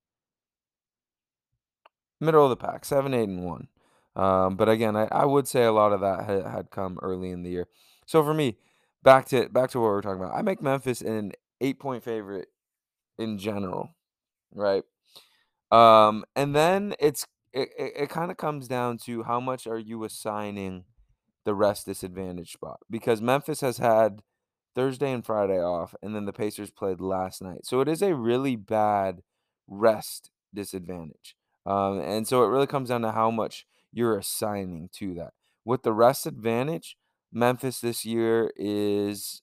middle 2.20 2.44
of 2.44 2.50
the 2.50 2.56
pack, 2.56 2.86
seven, 2.86 3.14
eight, 3.14 3.30
and 3.30 3.46
one. 3.46 3.68
Um, 4.16 4.56
but 4.56 4.70
again, 4.70 4.96
I, 4.96 5.08
I 5.12 5.26
would 5.26 5.48
say 5.48 5.64
a 5.64 5.72
lot 5.72 5.92
of 5.92 6.02
that 6.02 6.26
had, 6.26 6.46
had 6.46 6.72
come 6.72 6.98
early 7.02 7.32
in 7.32 7.44
the 7.44 7.50
year. 7.50 7.68
So 8.06 8.24
for 8.24 8.34
me, 8.34 8.58
back 9.04 9.26
to 9.28 9.50
back 9.50 9.72
to 9.72 9.80
what 9.80 9.88
we're 9.88 10.02
talking 10.02 10.24
about. 10.24 10.36
I 10.36 10.42
make 10.42 10.62
Memphis 10.62 11.02
an 11.02 11.34
eight 11.62 11.80
point 11.80 12.04
favorite 12.04 12.48
in 13.20 13.38
general, 13.38 13.96
right? 14.54 14.84
Um, 15.72 16.26
and 16.36 16.56
then 16.56 16.96
it's 17.00 17.26
it, 17.56 17.70
it, 17.80 17.94
it 17.96 18.10
kind 18.10 18.30
of 18.30 18.38
comes 18.38 18.68
down 18.68 18.98
to 19.00 19.24
how 19.24 19.40
much 19.40 19.66
are 19.66 19.80
you 19.80 20.04
assigning 20.04 20.84
the 21.46 21.56
rest 21.56 21.86
disadvantage 21.86 22.52
spot 22.52 22.80
because 22.90 23.22
Memphis 23.22 23.62
has 23.62 23.78
had 23.78 24.22
Thursday 24.76 25.12
and 25.12 25.26
Friday 25.26 25.60
off, 25.60 25.96
and 26.04 26.14
then 26.14 26.26
the 26.26 26.34
Pacers 26.34 26.70
played 26.70 27.00
last 27.00 27.42
night, 27.42 27.66
so 27.66 27.80
it 27.80 27.88
is 27.88 28.02
a 28.02 28.14
really 28.14 28.58
bad 28.58 29.22
rest 29.68 30.32
disadvantage. 30.54 31.36
Um, 31.66 32.00
and 32.02 32.28
so 32.28 32.44
it 32.44 32.50
really 32.50 32.68
comes 32.68 32.90
down 32.90 33.02
to 33.04 33.14
how 33.14 33.32
much 33.32 33.66
you're 33.94 34.18
assigning 34.18 34.90
to 34.94 35.14
that. 35.16 35.34
With 35.64 35.84
the 35.84 35.94
rest 35.94 36.26
advantage, 36.26 36.98
Memphis 37.32 37.80
this 37.80 38.06
year 38.06 38.52
is 38.58 39.42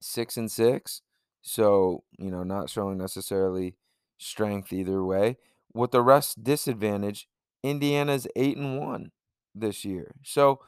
six 0.00 0.36
and 0.36 0.50
six. 0.50 1.02
So, 1.42 2.04
you 2.18 2.30
know, 2.30 2.42
not 2.42 2.70
showing 2.70 2.98
necessarily 2.98 3.74
strength 4.18 4.72
either 4.72 5.02
way. 5.02 5.38
With 5.72 5.92
the 5.92 6.02
rest 6.02 6.42
disadvantage, 6.42 7.28
Indiana's 7.62 8.26
eight 8.36 8.56
and 8.56 8.78
one 8.78 9.12
this 9.54 9.84
year. 9.84 10.14
So 10.22 10.60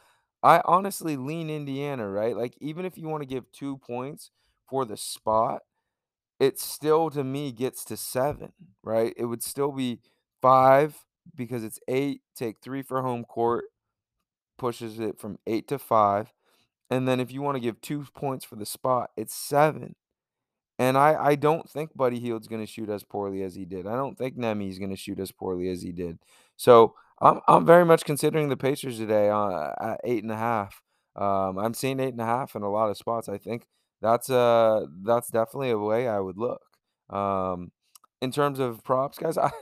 I 0.43 0.61
honestly 0.65 1.17
lean 1.17 1.51
Indiana, 1.51 2.09
right? 2.09 2.37
Like, 2.37 2.57
even 2.61 2.85
if 2.85 2.99
you 2.99 3.09
want 3.09 3.23
to 3.23 3.29
give 3.29 3.51
two 3.53 3.79
points 3.79 4.31
for 4.69 4.85
the 4.85 4.97
spot, 4.97 5.63
it 6.41 6.59
still 6.59 7.11
to 7.11 7.23
me 7.25 7.53
gets 7.53 7.85
to 7.87 7.97
seven, 7.97 8.53
right? 8.83 9.15
It 9.17 9.27
would 9.27 9.43
still 9.43 9.73
be 9.73 10.01
five 10.41 11.05
because 11.37 11.63
it's 11.63 11.79
eight. 11.87 12.23
Take 12.35 12.61
three 12.61 12.83
for 12.83 13.03
home 13.03 13.25
court, 13.25 13.67
pushes 14.59 14.99
it 14.99 15.19
from 15.21 15.39
eight 15.47 15.69
to 15.69 15.79
five. 15.79 16.33
And 16.91 17.09
then 17.09 17.21
if 17.21 17.33
you 17.33 17.43
want 17.43 17.57
to 17.57 17.61
give 17.61 17.81
two 17.81 18.05
points 18.15 18.45
for 18.45 18.57
the 18.57 18.67
spot, 18.67 19.11
it's 19.17 19.35
seven. 19.35 19.95
And 20.83 20.99
I, 20.99 21.15
I 21.15 21.35
don't 21.37 21.71
think 21.71 21.97
Buddy 21.97 22.19
Hield's 22.19 22.49
going 22.49 22.61
to 22.61 22.67
shoot 22.67 22.91
as 22.91 23.05
poorly 23.05 23.45
as 23.45 23.55
he 23.55 23.65
did. 23.65 23.87
I 23.87 23.95
don't 23.95 24.19
think 24.19 24.37
Nemi's 24.37 24.81
going 24.81 24.91
to 24.91 24.97
shoot 24.97 25.21
as 25.21 25.31
poorly 25.31 25.69
as 25.69 25.81
he 25.81 25.93
did. 25.93 26.19
So 26.57 26.95
I'm, 27.21 27.39
I'm 27.47 27.65
very 27.65 27.85
much 27.85 28.05
considering 28.05 28.49
the 28.49 28.57
Pacers 28.57 28.99
today 28.99 29.31
uh, 29.31 29.71
at 29.81 30.01
eight 30.03 30.25
and 30.25 30.33
a 30.33 30.37
half. 30.37 30.83
Um, 31.15 31.57
I'm 31.57 31.73
seeing 31.73 32.01
eight 32.01 32.15
and 32.15 32.21
a 32.21 32.25
half 32.27 32.57
in 32.57 32.63
a 32.63 32.69
lot 32.69 32.91
of 32.91 32.97
spots. 32.97 33.29
I 33.29 33.39
think 33.39 33.69
that's 34.01 34.29
uh 34.29 34.87
that's 35.05 35.29
definitely 35.29 35.71
a 35.71 35.79
way 35.79 36.09
I 36.09 36.19
would 36.19 36.37
look. 36.37 36.63
Um, 37.11 37.71
in 38.21 38.33
terms 38.33 38.59
of 38.59 38.83
props, 38.83 39.19
guys, 39.19 39.39
I 39.39 39.53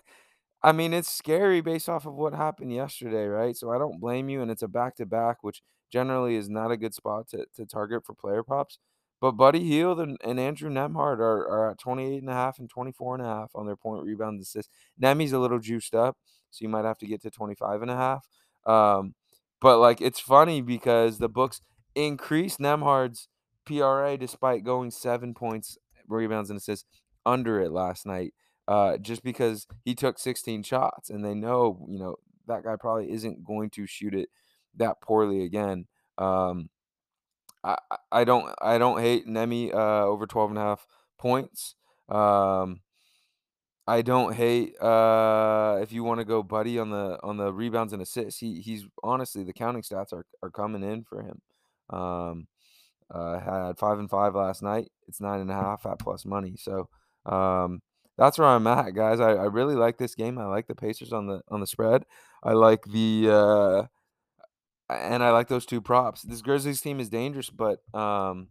I 0.63 0.73
mean, 0.73 0.95
it's 0.95 1.11
scary 1.11 1.61
based 1.61 1.89
off 1.91 2.07
of 2.07 2.15
what 2.15 2.35
happened 2.35 2.73
yesterday, 2.73 3.27
right? 3.27 3.57
So 3.57 3.71
I 3.71 3.79
don't 3.79 4.01
blame 4.01 4.31
you, 4.31 4.41
and 4.43 4.51
it's 4.51 4.63
a 4.63 4.69
back 4.69 4.97
to 4.97 5.07
back, 5.07 5.39
which 5.43 5.63
generally 5.93 6.37
is 6.37 6.49
not 6.49 6.71
a 6.71 6.79
good 6.79 6.95
spot 6.95 7.29
to, 7.31 7.45
to 7.57 7.67
target 7.67 8.07
for 8.07 8.15
player 8.15 8.43
props. 8.43 8.79
But 9.21 9.33
Buddy 9.33 9.65
Hield 9.65 10.01
and, 10.01 10.17
and 10.25 10.41
Andrew 10.41 10.71
Nembhard 10.71 11.19
are, 11.19 11.47
are 11.47 11.71
at 11.71 11.79
28 11.79 12.23
and 12.23 12.31
a 12.31 12.35
half 12.35 12.59
and 12.59 12.71
24 12.71 13.17
and 13.17 13.25
a 13.25 13.29
half 13.29 13.51
on 13.55 13.67
their 13.67 13.77
point 13.77 14.05
rebound 14.05 14.41
assists. 14.41 14.73
Nemi's 15.01 15.33
a 15.33 15.39
little 15.39 15.59
juiced 15.59 15.95
up, 15.95 16.17
so 16.51 16.63
you 16.63 16.69
might 16.69 16.85
have 16.85 16.99
to 16.99 17.07
get 17.07 17.21
to 17.23 17.31
25 17.31 17.83
and 17.83 17.91
a 17.91 17.97
half. 17.97 18.27
Um, 18.67 19.15
but 19.61 19.79
like 19.79 20.01
it's 20.01 20.21
funny 20.21 20.63
because 20.63 21.19
the 21.19 21.29
books 21.29 21.61
increase 21.95 22.57
Nembhard's 22.57 23.29
PRA 23.67 24.17
despite 24.17 24.65
going 24.65 24.91
seven 24.91 25.35
points, 25.35 25.77
rebounds, 26.09 26.51
and 26.51 26.59
assists 26.59 26.89
under 27.27 27.61
it 27.61 27.73
last 27.73 28.07
night 28.07 28.33
uh, 28.71 28.97
just 28.99 29.25
because 29.25 29.67
he 29.85 29.95
took 29.95 30.19
16 30.19 30.63
shots 30.63 31.11
and 31.11 31.25
they 31.25 31.35
know, 31.35 31.85
you 31.89 31.99
know, 31.99 32.17
that 32.47 32.63
guy 32.63 32.77
probably 32.77 33.11
isn't 33.11 33.45
going 33.45 33.69
to 33.71 33.87
shoot 33.87 34.15
it 34.15 34.29
that 34.77 35.01
poorly 35.01 35.45
again. 35.45 35.87
Um, 36.19 36.71
I, 37.63 37.77
I 38.11 38.25
don't 38.25 38.53
I 38.61 38.79
don't 38.79 39.01
hate 39.01 39.27
Nemi 39.27 39.73
uh, 39.73 40.05
over 40.05 40.27
12 40.27 40.51
and 40.51 40.59
a 40.59 40.63
half 40.63 40.87
points. 41.19 41.75
Um, 42.09 42.81
I 43.87 44.03
don't 44.03 44.35
hate 44.35 44.81
uh, 44.81 45.79
if 45.83 45.93
you 45.93 46.05
want 46.05 46.21
to 46.21 46.25
go 46.25 46.43
buddy 46.43 46.79
on 46.79 46.91
the 46.91 47.19
on 47.23 47.37
the 47.37 47.53
rebounds 47.53 47.93
and 47.93 48.01
assists. 48.03 48.41
He 48.41 48.61
he's 48.61 48.85
honestly 49.03 49.45
the 49.45 49.53
counting 49.53 49.83
stats 49.83 50.13
are 50.13 50.25
are 50.43 50.51
coming 50.51 50.83
in 50.83 51.05
for 51.05 51.23
him. 51.23 51.41
Um, 51.91 52.47
uh, 53.11 53.41
had 53.41 53.79
five 53.79 53.99
and 53.99 54.09
five 54.09 54.35
last 54.35 54.63
night. 54.63 54.91
It's 55.09 55.21
nine 55.21 55.41
and 55.41 55.51
a 55.51 55.55
half 55.61 55.87
at 55.87 55.99
plus 55.99 56.25
money. 56.25 56.55
So 56.57 56.89
um, 57.27 57.83
that's 58.17 58.39
where 58.39 58.49
I'm 58.49 58.67
at, 58.67 58.95
guys. 58.95 59.21
I, 59.21 59.33
I 59.33 59.45
really 59.47 59.75
like 59.75 59.99
this 59.99 60.15
game. 60.15 60.39
I 60.39 60.47
like 60.47 60.67
the 60.67 60.75
Pacers 60.75 61.13
on 61.13 61.27
the 61.27 61.43
on 61.49 61.61
the 61.61 61.67
spread. 61.67 62.05
I 62.43 62.53
like 62.53 62.85
the 62.85 63.29
uh, 63.31 63.87
and 64.95 65.23
I 65.23 65.31
like 65.31 65.49
those 65.49 65.67
two 65.67 65.81
props. 65.81 66.23
This 66.23 66.43
Grizzlies 66.43 66.81
team 66.81 67.01
is 67.01 67.09
dangerous, 67.09 67.51
but 67.51 67.81
um, 67.95 68.49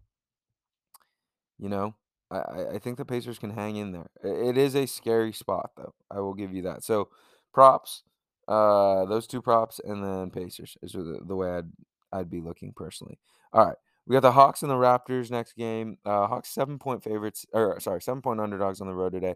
you 1.58 1.70
know, 1.70 1.96
I, 2.32 2.76
I 2.76 2.80
think 2.80 2.98
the 2.98 3.06
Pacers 3.06 3.40
can 3.40 3.52
hang 3.52 3.76
in 3.76 3.92
there. 3.92 4.10
It 4.24 4.58
is 4.58 4.76
a 4.76 4.86
scary 4.86 5.34
spot, 5.34 5.72
though. 5.78 5.94
I 6.12 6.20
will 6.20 6.34
give 6.34 6.54
you 6.54 6.64
that. 6.64 6.84
So 6.84 7.10
props, 7.54 8.04
uh, 8.48 9.06
those 9.06 9.28
two 9.28 9.42
props, 9.42 9.80
and 9.84 10.04
then 10.04 10.30
Pacers 10.32 10.78
is 10.82 10.94
the, 10.94 11.20
the 11.26 11.36
way 11.36 11.52
I'd 11.52 11.72
I'd 12.12 12.30
be 12.30 12.42
looking 12.42 12.74
personally. 12.76 13.20
All 13.54 13.66
right. 13.66 13.78
We 14.08 14.14
got 14.14 14.22
the 14.22 14.32
Hawks 14.32 14.64
and 14.64 14.72
the 14.72 14.76
Raptors 14.76 15.30
next 15.30 15.56
game. 15.56 16.00
Uh, 16.04 16.26
Hawks 16.26 16.50
seven 16.50 16.80
point 16.80 17.04
favorites, 17.04 17.46
or 17.54 17.80
sorry, 17.80 18.02
seven 18.02 18.24
point 18.24 18.40
underdogs 18.40 18.82
on 18.82 18.88
the 18.88 18.96
road 18.96 19.12
today. 19.12 19.36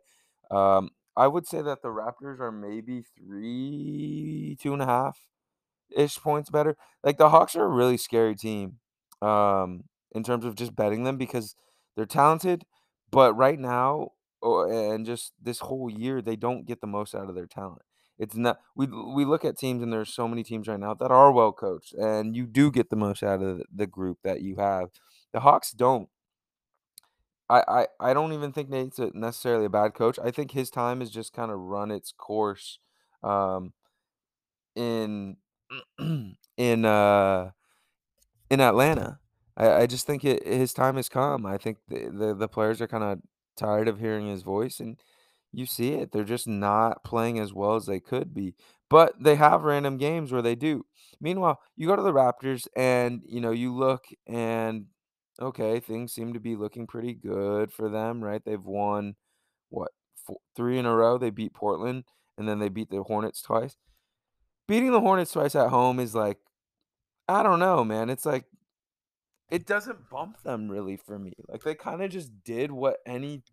Um, 0.49 0.89
I 1.15 1.27
would 1.27 1.45
say 1.45 1.61
that 1.61 1.83
the 1.83 1.89
Raptors 1.89 2.39
are 2.39 2.51
maybe 2.51 3.03
three, 3.15 4.57
two 4.59 4.73
and 4.73 4.81
a 4.81 4.87
half 4.87 5.19
ish 5.95 6.17
points 6.17 6.49
better. 6.49 6.75
Like 7.03 7.17
the 7.17 7.29
Hawks 7.29 7.55
are 7.55 7.65
a 7.65 7.69
really 7.69 7.97
scary 7.97 8.35
team 8.35 8.77
um, 9.21 9.85
in 10.13 10.23
terms 10.23 10.45
of 10.45 10.55
just 10.55 10.75
betting 10.75 11.03
them 11.03 11.17
because 11.17 11.55
they're 11.95 12.05
talented, 12.05 12.65
but 13.11 13.33
right 13.33 13.59
now 13.59 14.09
and 14.43 15.05
just 15.05 15.31
this 15.41 15.59
whole 15.59 15.89
year 15.89 16.21
they 16.21 16.35
don't 16.35 16.65
get 16.65 16.81
the 16.81 16.87
most 16.87 17.15
out 17.15 17.29
of 17.29 17.35
their 17.35 17.47
talent. 17.47 17.81
It's 18.19 18.35
not 18.35 18.59
we 18.75 18.87
we 18.87 19.25
look 19.25 19.45
at 19.45 19.57
teams 19.57 19.81
and 19.81 19.91
there's 19.91 20.13
so 20.13 20.27
many 20.27 20.43
teams 20.43 20.67
right 20.67 20.79
now 20.79 20.93
that 20.95 21.11
are 21.11 21.31
well 21.31 21.51
coached 21.51 21.93
and 21.93 22.35
you 22.35 22.45
do 22.45 22.71
get 22.71 22.89
the 22.89 22.95
most 22.95 23.23
out 23.23 23.41
of 23.41 23.61
the 23.73 23.87
group 23.87 24.19
that 24.23 24.41
you 24.41 24.57
have. 24.57 24.89
The 25.31 25.39
Hawks 25.39 25.71
don't. 25.71 26.09
I, 27.49 27.63
I, 27.67 27.87
I 27.99 28.13
don't 28.13 28.33
even 28.33 28.51
think 28.51 28.69
Nate's 28.69 28.99
a, 28.99 29.11
necessarily 29.13 29.65
a 29.65 29.69
bad 29.69 29.93
coach. 29.93 30.17
I 30.23 30.31
think 30.31 30.51
his 30.51 30.69
time 30.69 31.01
has 31.01 31.11
just 31.11 31.33
kind 31.33 31.51
of 31.51 31.59
run 31.59 31.91
its 31.91 32.13
course 32.17 32.79
um, 33.21 33.73
in 34.75 35.37
in 36.57 36.85
uh 36.85 37.51
in 38.49 38.61
Atlanta. 38.61 39.19
I, 39.55 39.71
I 39.81 39.85
just 39.87 40.05
think 40.07 40.25
it, 40.25 40.45
his 40.45 40.73
time 40.73 40.95
has 40.95 41.09
come. 41.09 41.45
I 41.45 41.57
think 41.57 41.77
the 41.87 42.09
the, 42.09 42.35
the 42.35 42.47
players 42.47 42.81
are 42.81 42.87
kind 42.87 43.03
of 43.03 43.19
tired 43.57 43.87
of 43.87 43.99
hearing 43.99 44.27
his 44.27 44.43
voice, 44.43 44.79
and 44.79 44.97
you 45.51 45.65
see 45.65 45.93
it. 45.93 46.11
They're 46.11 46.23
just 46.23 46.47
not 46.47 47.03
playing 47.03 47.39
as 47.39 47.53
well 47.53 47.75
as 47.75 47.85
they 47.85 47.99
could 47.99 48.33
be. 48.33 48.55
But 48.89 49.13
they 49.19 49.35
have 49.35 49.63
random 49.63 49.97
games 49.97 50.31
where 50.31 50.41
they 50.41 50.55
do. 50.55 50.85
Meanwhile, 51.21 51.59
you 51.75 51.87
go 51.87 51.95
to 51.95 52.01
the 52.01 52.13
Raptors, 52.13 52.67
and 52.75 53.21
you 53.25 53.41
know 53.41 53.51
you 53.51 53.73
look 53.73 54.05
and 54.27 54.85
okay, 55.41 55.79
things 55.79 56.13
seem 56.13 56.33
to 56.33 56.39
be 56.39 56.55
looking 56.55 56.87
pretty 56.87 57.13
good 57.13 57.71
for 57.71 57.89
them, 57.89 58.23
right? 58.23 58.43
They've 58.45 58.63
won 58.63 59.15
what 59.69 59.91
four, 60.25 60.37
three 60.55 60.77
in 60.79 60.85
a 60.85 60.95
row. 60.95 61.17
They 61.17 61.31
beat 61.31 61.53
Portland, 61.53 62.05
and 62.37 62.47
then 62.47 62.59
they 62.59 62.69
beat 62.69 62.89
the 62.89 63.03
Hornets 63.03 63.41
twice. 63.41 63.77
Beating 64.67 64.91
the 64.91 65.01
Hornets 65.01 65.31
twice 65.31 65.55
at 65.55 65.69
home 65.69 65.99
is 65.99 66.15
like 66.15 66.37
I 67.27 67.43
don't 67.43 67.59
know, 67.59 67.83
man. 67.83 68.09
It's 68.09 68.25
like 68.25 68.45
it 69.49 69.65
doesn't 69.65 70.09
bump 70.09 70.41
them 70.43 70.69
really 70.69 70.97
for 70.97 71.19
me. 71.19 71.33
Like 71.47 71.63
they 71.63 71.75
kind 71.75 72.01
of 72.01 72.11
just 72.11 72.43
did 72.43 72.71
what 72.71 72.97
any 73.05 73.43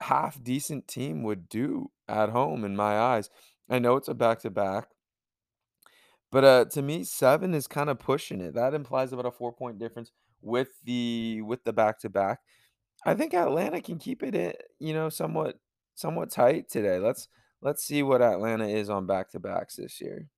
half 0.00 0.42
decent 0.42 0.88
team 0.88 1.22
would 1.22 1.48
do 1.48 1.90
at 2.08 2.30
home 2.30 2.64
in 2.64 2.74
my 2.74 2.98
eyes. 2.98 3.28
I 3.68 3.78
know 3.78 3.96
it's 3.96 4.08
a 4.08 4.14
back 4.14 4.40
to 4.40 4.50
back, 4.50 4.88
but 6.32 6.44
uh 6.44 6.64
to 6.66 6.82
me 6.82 7.04
7 7.04 7.54
is 7.54 7.66
kind 7.66 7.90
of 7.90 7.98
pushing 7.98 8.40
it. 8.40 8.54
That 8.54 8.74
implies 8.74 9.12
about 9.12 9.26
a 9.26 9.30
4 9.30 9.52
point 9.52 9.78
difference 9.78 10.10
with 10.40 10.68
the 10.84 11.42
with 11.42 11.64
the 11.64 11.72
back 11.72 11.98
to 12.00 12.08
back. 12.08 12.40
I 13.04 13.14
think 13.14 13.34
Atlanta 13.34 13.80
can 13.80 13.98
keep 13.98 14.22
it 14.22 14.34
in, 14.34 14.52
you 14.78 14.92
know, 14.94 15.08
somewhat 15.08 15.58
somewhat 15.94 16.30
tight 16.30 16.68
today. 16.70 16.98
Let's 16.98 17.28
let's 17.62 17.84
see 17.84 18.02
what 18.02 18.22
Atlanta 18.22 18.66
is 18.66 18.90
on 18.90 19.06
back 19.06 19.30
to 19.30 19.40
backs 19.40 19.76
this 19.76 20.00
year. 20.00 20.28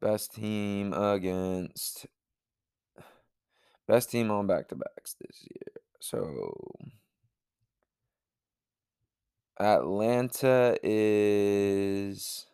Best 0.00 0.34
team 0.34 0.92
against 0.92 2.06
best 3.86 4.10
team 4.10 4.30
on 4.30 4.46
back 4.46 4.68
to 4.68 4.76
backs 4.76 5.16
this 5.20 5.44
year. 5.50 5.82
So 6.00 6.54
Atlanta 9.58 10.76
is 10.84 12.46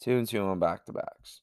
two 0.00 0.18
and 0.18 0.28
two 0.28 0.42
on 0.42 0.58
back 0.58 0.84
to 0.86 0.92
backs. 0.92 1.40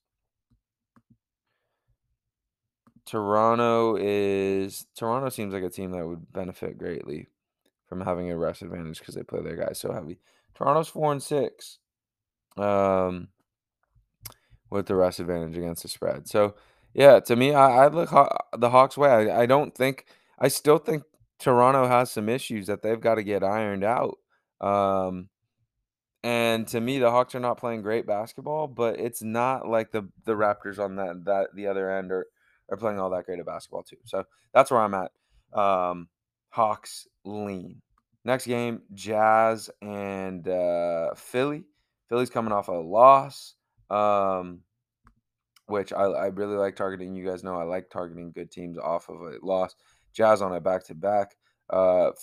Toronto 3.07 3.95
is 3.99 4.85
Toronto 4.95 5.29
seems 5.29 5.51
like 5.51 5.63
a 5.63 5.69
team 5.69 5.91
that 5.91 6.05
would 6.05 6.31
benefit 6.31 6.77
greatly 6.77 7.29
from 7.89 8.01
having 8.01 8.31
a 8.31 8.37
rest 8.37 8.61
advantage 8.61 8.99
because 8.99 9.15
they 9.15 9.23
play 9.23 9.41
their 9.41 9.57
guys 9.57 9.79
so 9.79 9.91
heavy. 9.91 10.19
Toronto's 10.55 10.87
four 10.87 11.11
and 11.11 11.21
six. 11.21 11.79
Um 12.57 13.29
with 14.69 14.85
the 14.85 14.95
rest 14.95 15.19
advantage 15.19 15.57
against 15.57 15.81
the 15.83 15.89
spread. 15.89 16.27
So 16.27 16.55
yeah, 16.93 17.19
to 17.21 17.35
me, 17.35 17.53
I, 17.53 17.85
I 17.85 17.87
look 17.87 18.09
the 18.57 18.69
Hawks 18.69 18.97
way. 18.97 19.09
I, 19.09 19.41
I 19.41 19.45
don't 19.45 19.75
think 19.75 20.05
I 20.37 20.47
still 20.47 20.77
think 20.77 21.03
Toronto 21.39 21.87
has 21.87 22.11
some 22.11 22.29
issues 22.29 22.67
that 22.67 22.81
they've 22.81 22.99
got 22.99 23.15
to 23.15 23.23
get 23.23 23.43
ironed 23.43 23.83
out. 23.83 24.17
Um, 24.61 25.29
and 26.23 26.67
to 26.67 26.81
me, 26.81 26.99
the 26.99 27.11
Hawks 27.11 27.33
are 27.35 27.39
not 27.39 27.59
playing 27.59 27.81
great 27.81 28.05
basketball, 28.05 28.67
but 28.67 28.99
it's 28.99 29.23
not 29.23 29.67
like 29.67 29.91
the 29.91 30.09
the 30.25 30.33
Raptors 30.33 30.79
on 30.79 30.95
that 30.97 31.25
that 31.25 31.47
the 31.55 31.67
other 31.67 31.89
end 31.89 32.11
are 32.11 32.27
are 32.69 32.77
playing 32.77 32.99
all 32.99 33.09
that 33.11 33.25
great 33.25 33.39
of 33.39 33.45
basketball 33.45 33.83
too. 33.83 33.97
So 34.05 34.25
that's 34.53 34.69
where 34.69 34.81
I'm 34.81 34.93
at. 34.93 35.11
Um, 35.53 36.09
Hawks 36.49 37.07
lean. 37.25 37.81
Next 38.25 38.45
game, 38.45 38.81
Jazz 38.93 39.69
and 39.81 40.47
uh, 40.47 41.13
Philly. 41.15 41.63
Philly's 42.09 42.29
coming 42.29 42.51
off 42.51 42.67
a 42.67 42.73
loss. 42.73 43.55
Um, 43.89 44.61
which 45.69 45.93
I, 45.93 46.03
I 46.03 46.25
really 46.27 46.57
like 46.57 46.75
targeting. 46.75 47.15
You 47.15 47.25
guys 47.25 47.43
know 47.43 47.55
I 47.55 47.63
like 47.63 47.89
targeting 47.89 48.31
good 48.31 48.51
teams 48.51 48.77
off 48.77 49.09
of 49.09 49.21
a 49.21 49.37
loss. 49.41 49.75
Jazz 50.13 50.41
on 50.41 50.53
a 50.53 50.59
back 50.59 50.83
to 50.85 50.95
back. 50.95 51.35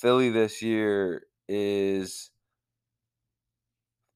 Philly 0.01 0.31
this 0.31 0.61
year 0.61 1.23
is 1.49 2.31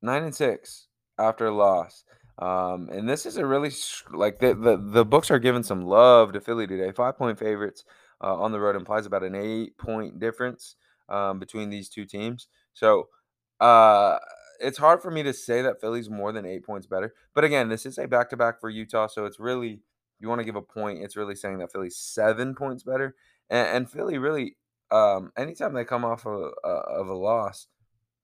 nine 0.02 0.24
and 0.24 0.34
six 0.34 0.88
after 1.18 1.46
a 1.46 1.54
loss. 1.54 2.04
Um, 2.38 2.88
and 2.90 3.08
this 3.08 3.26
is 3.26 3.36
a 3.36 3.46
really 3.46 3.70
like 4.12 4.40
the, 4.40 4.54
the 4.54 4.78
the 4.78 5.04
books 5.04 5.30
are 5.30 5.38
giving 5.38 5.62
some 5.62 5.82
love 5.82 6.32
to 6.32 6.40
Philly 6.40 6.66
today. 6.66 6.90
Five 6.90 7.18
point 7.18 7.38
favorites 7.38 7.84
uh, 8.22 8.34
on 8.34 8.52
the 8.52 8.60
road 8.60 8.76
implies 8.76 9.06
about 9.06 9.22
an 9.24 9.34
eight 9.34 9.76
point 9.78 10.18
difference 10.18 10.76
um, 11.08 11.38
between 11.38 11.70
these 11.70 11.88
two 11.88 12.04
teams. 12.04 12.48
So 12.74 13.08
uh, 13.60 14.18
it's 14.60 14.78
hard 14.78 15.02
for 15.02 15.10
me 15.10 15.22
to 15.22 15.32
say 15.32 15.62
that 15.62 15.80
Philly's 15.80 16.10
more 16.10 16.32
than 16.32 16.46
eight 16.46 16.64
points 16.64 16.86
better. 16.86 17.14
But 17.34 17.44
again, 17.44 17.68
this 17.68 17.86
is 17.86 17.98
a 17.98 18.06
back 18.06 18.30
to 18.30 18.36
back 18.36 18.60
for 18.60 18.70
Utah, 18.70 19.06
so 19.06 19.24
it's 19.24 19.40
really 19.40 19.80
you 20.20 20.28
want 20.28 20.40
to 20.40 20.44
give 20.44 20.56
a 20.56 20.62
point. 20.62 21.02
It's 21.02 21.16
really 21.16 21.34
saying 21.34 21.58
that 21.58 21.72
Philly's 21.72 21.96
seven 21.96 22.54
points 22.54 22.82
better, 22.82 23.16
and, 23.48 23.68
and 23.68 23.90
Philly 23.90 24.18
really, 24.18 24.56
um, 24.90 25.32
anytime 25.36 25.72
they 25.72 25.84
come 25.84 26.04
off 26.04 26.26
of, 26.26 26.52
uh, 26.62 26.82
of 26.88 27.08
a 27.08 27.14
loss, 27.14 27.68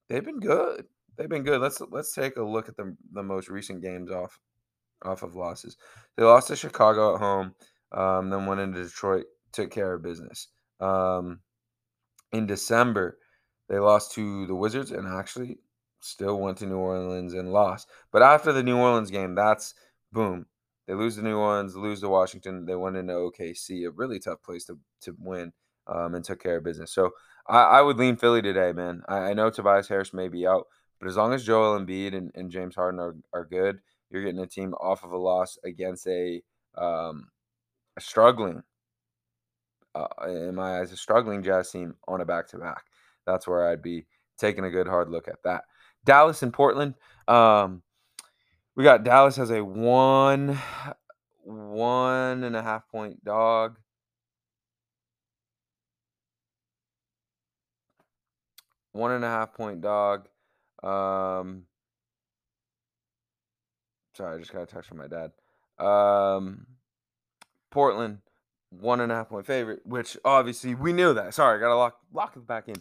they've 0.08 0.24
been 0.24 0.40
good. 0.40 0.86
They've 1.16 1.28
been 1.28 1.44
good. 1.44 1.60
Let's 1.60 1.80
let's 1.90 2.14
take 2.14 2.36
a 2.36 2.42
look 2.42 2.68
at 2.68 2.76
the 2.76 2.94
the 3.12 3.22
most 3.22 3.48
recent 3.48 3.82
games 3.82 4.10
off 4.10 4.38
off 5.02 5.22
of 5.22 5.34
losses. 5.34 5.76
They 6.16 6.24
lost 6.24 6.48
to 6.48 6.56
Chicago 6.56 7.14
at 7.14 7.20
home, 7.20 7.54
um, 7.92 8.30
then 8.30 8.46
went 8.46 8.60
into 8.60 8.84
Detroit, 8.84 9.24
took 9.56 9.70
care 9.70 9.94
of 9.94 10.02
business. 10.02 10.48
Um, 10.80 11.40
in 12.32 12.46
December, 12.46 13.18
they 13.68 13.78
lost 13.78 14.12
to 14.12 14.46
the 14.46 14.54
Wizards 14.54 14.92
and 14.92 15.08
actually 15.08 15.58
still 16.00 16.38
went 16.38 16.58
to 16.58 16.66
New 16.66 16.76
Orleans 16.76 17.34
and 17.34 17.52
lost. 17.52 17.88
But 18.12 18.22
after 18.22 18.52
the 18.52 18.62
New 18.62 18.76
Orleans 18.76 19.10
game, 19.10 19.34
that's 19.34 19.74
boom. 20.12 20.46
They 20.86 20.94
lose 20.94 21.16
to 21.16 21.22
New 21.22 21.36
Orleans, 21.36 21.74
lose 21.74 22.00
to 22.00 22.08
Washington. 22.08 22.64
They 22.64 22.76
went 22.76 22.96
into 22.96 23.12
OKC, 23.12 23.86
a 23.86 23.90
really 23.90 24.20
tough 24.20 24.42
place 24.42 24.64
to, 24.66 24.78
to 25.02 25.16
win, 25.18 25.52
um, 25.88 26.14
and 26.14 26.24
took 26.24 26.40
care 26.40 26.58
of 26.58 26.64
business. 26.64 26.92
So 26.92 27.12
I, 27.48 27.62
I 27.62 27.82
would 27.82 27.96
lean 27.96 28.16
Philly 28.16 28.42
today, 28.42 28.72
man. 28.72 29.02
I, 29.08 29.18
I, 29.18 29.34
know 29.34 29.50
Tobias 29.50 29.88
Harris 29.88 30.12
may 30.12 30.28
be 30.28 30.46
out, 30.46 30.66
but 31.00 31.08
as 31.08 31.16
long 31.16 31.32
as 31.32 31.44
Joel 31.44 31.80
Embiid 31.80 32.14
and, 32.14 32.30
and 32.36 32.52
James 32.52 32.76
Harden 32.76 33.00
are, 33.00 33.16
are 33.32 33.44
good, 33.44 33.80
you're 34.10 34.22
getting 34.22 34.40
a 34.40 34.46
team 34.46 34.74
off 34.74 35.02
of 35.02 35.10
a 35.10 35.16
loss 35.16 35.58
against 35.64 36.06
a, 36.06 36.42
um, 36.76 37.28
a 37.96 38.00
struggling 38.00 38.62
uh, 39.96 40.28
in 40.28 40.54
my 40.54 40.80
eyes, 40.80 40.92
a 40.92 40.96
struggling 40.96 41.42
Jazz 41.42 41.70
team 41.70 41.94
on 42.06 42.20
a 42.20 42.24
back 42.24 42.48
to 42.48 42.58
back. 42.58 42.84
That's 43.26 43.48
where 43.48 43.68
I'd 43.68 43.82
be 43.82 44.06
taking 44.38 44.64
a 44.64 44.70
good 44.70 44.86
hard 44.86 45.08
look 45.08 45.26
at 45.28 45.42
that. 45.44 45.64
Dallas 46.04 46.42
and 46.42 46.52
Portland. 46.52 46.94
Um, 47.26 47.82
we 48.74 48.84
got 48.84 49.04
Dallas 49.04 49.38
as 49.38 49.50
a 49.50 49.64
one, 49.64 50.58
one 51.42 52.44
and 52.44 52.54
a 52.54 52.62
half 52.62 52.88
point 52.88 53.24
dog. 53.24 53.78
One 58.92 59.12
and 59.12 59.24
a 59.24 59.28
half 59.28 59.54
point 59.54 59.80
dog. 59.80 60.28
Um, 60.82 61.64
sorry, 64.14 64.36
I 64.36 64.38
just 64.38 64.52
got 64.52 64.62
a 64.62 64.66
text 64.66 64.88
from 64.88 64.98
my 64.98 65.08
dad. 65.08 65.32
Um, 65.78 66.66
Portland 67.70 68.18
one 68.80 69.00
and 69.00 69.10
a 69.10 69.14
half 69.14 69.28
point 69.28 69.46
favorite, 69.46 69.80
which 69.84 70.16
obviously 70.24 70.74
we 70.74 70.92
knew 70.92 71.14
that. 71.14 71.34
Sorry, 71.34 71.58
I 71.58 71.60
gotta 71.60 71.76
lock 71.76 71.98
lock 72.12 72.36
it 72.36 72.46
back 72.46 72.68
in. 72.68 72.76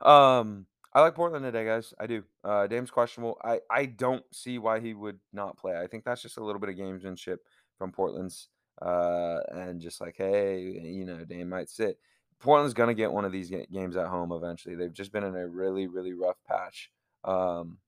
Um, 0.00 0.66
I 0.92 1.00
like 1.00 1.14
Portland 1.14 1.44
today, 1.44 1.64
guys. 1.64 1.94
I 1.98 2.06
do. 2.06 2.24
Uh, 2.42 2.66
Dame's 2.66 2.90
questionable. 2.90 3.38
I 3.42 3.60
I 3.70 3.86
don't 3.86 4.24
see 4.32 4.58
why 4.58 4.80
he 4.80 4.94
would 4.94 5.18
not 5.32 5.56
play. 5.56 5.78
I 5.78 5.86
think 5.86 6.04
that's 6.04 6.22
just 6.22 6.38
a 6.38 6.44
little 6.44 6.60
bit 6.60 6.70
of 6.70 6.76
gamesmanship 6.76 7.38
from 7.78 7.92
Portland's, 7.92 8.48
uh, 8.82 9.38
and 9.52 9.80
just 9.80 10.00
like, 10.00 10.16
hey, 10.16 10.60
you 10.60 11.04
know, 11.04 11.24
Dame 11.24 11.48
might 11.48 11.70
sit. 11.70 11.98
Portland's 12.40 12.74
gonna 12.74 12.94
get 12.94 13.12
one 13.12 13.24
of 13.24 13.32
these 13.32 13.50
games 13.50 13.96
at 13.96 14.08
home 14.08 14.32
eventually. 14.32 14.74
They've 14.74 14.92
just 14.92 15.12
been 15.12 15.24
in 15.24 15.36
a 15.36 15.46
really 15.46 15.86
really 15.86 16.12
rough 16.12 16.38
patch. 16.48 16.90
Um, 17.24 17.78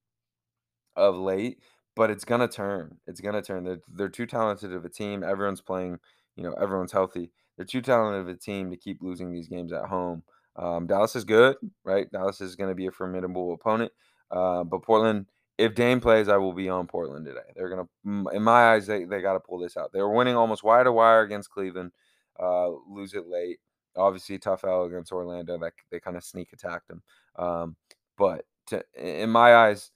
of 0.96 1.16
late, 1.16 1.58
but 1.96 2.10
it's 2.10 2.24
gonna 2.24 2.48
turn. 2.48 2.98
It's 3.06 3.20
gonna 3.20 3.42
turn. 3.42 3.64
They're 3.64 3.80
they're 3.88 4.08
too 4.08 4.26
talented 4.26 4.72
of 4.72 4.84
a 4.84 4.88
team. 4.88 5.22
Everyone's 5.22 5.60
playing 5.60 5.98
you 6.36 6.42
know 6.42 6.52
everyone's 6.54 6.92
healthy. 6.92 7.30
They're 7.56 7.66
too 7.66 7.82
talented 7.82 8.22
of 8.22 8.28
a 8.28 8.38
team 8.38 8.70
to 8.70 8.76
keep 8.76 9.02
losing 9.02 9.32
these 9.32 9.48
games 9.48 9.72
at 9.72 9.84
home. 9.84 10.22
Um, 10.56 10.86
Dallas 10.86 11.16
is 11.16 11.24
good, 11.24 11.56
right? 11.84 12.10
Dallas 12.10 12.40
is 12.40 12.56
going 12.56 12.70
to 12.70 12.74
be 12.74 12.86
a 12.86 12.90
formidable 12.90 13.54
opponent. 13.54 13.92
Uh, 14.30 14.64
but 14.64 14.82
Portland, 14.82 15.26
if 15.58 15.74
Dame 15.74 16.00
plays, 16.00 16.28
I 16.28 16.38
will 16.38 16.52
be 16.52 16.68
on 16.68 16.86
Portland 16.86 17.26
today. 17.26 17.40
They're 17.54 17.68
to, 17.68 17.88
in 18.32 18.42
my 18.42 18.72
eyes, 18.72 18.86
they, 18.86 19.04
they 19.04 19.20
got 19.20 19.34
to 19.34 19.40
pull 19.40 19.58
this 19.58 19.76
out. 19.76 19.92
They 19.92 20.00
were 20.00 20.14
winning 20.14 20.36
almost 20.36 20.64
wire 20.64 20.84
to 20.84 20.92
wire 20.92 21.22
against 21.22 21.50
Cleveland, 21.50 21.92
uh, 22.40 22.70
lose 22.88 23.14
it 23.14 23.26
late. 23.28 23.60
Obviously, 23.94 24.38
tough 24.38 24.64
L 24.64 24.84
against 24.84 25.12
Orlando. 25.12 25.58
That 25.58 25.74
they 25.90 26.00
kind 26.00 26.16
of 26.16 26.24
sneak 26.24 26.52
attacked 26.54 26.88
them. 26.88 27.02
Um, 27.36 27.76
but 28.16 28.46
to, 28.68 28.82
in 28.96 29.28
my 29.28 29.54
eyes, 29.54 29.90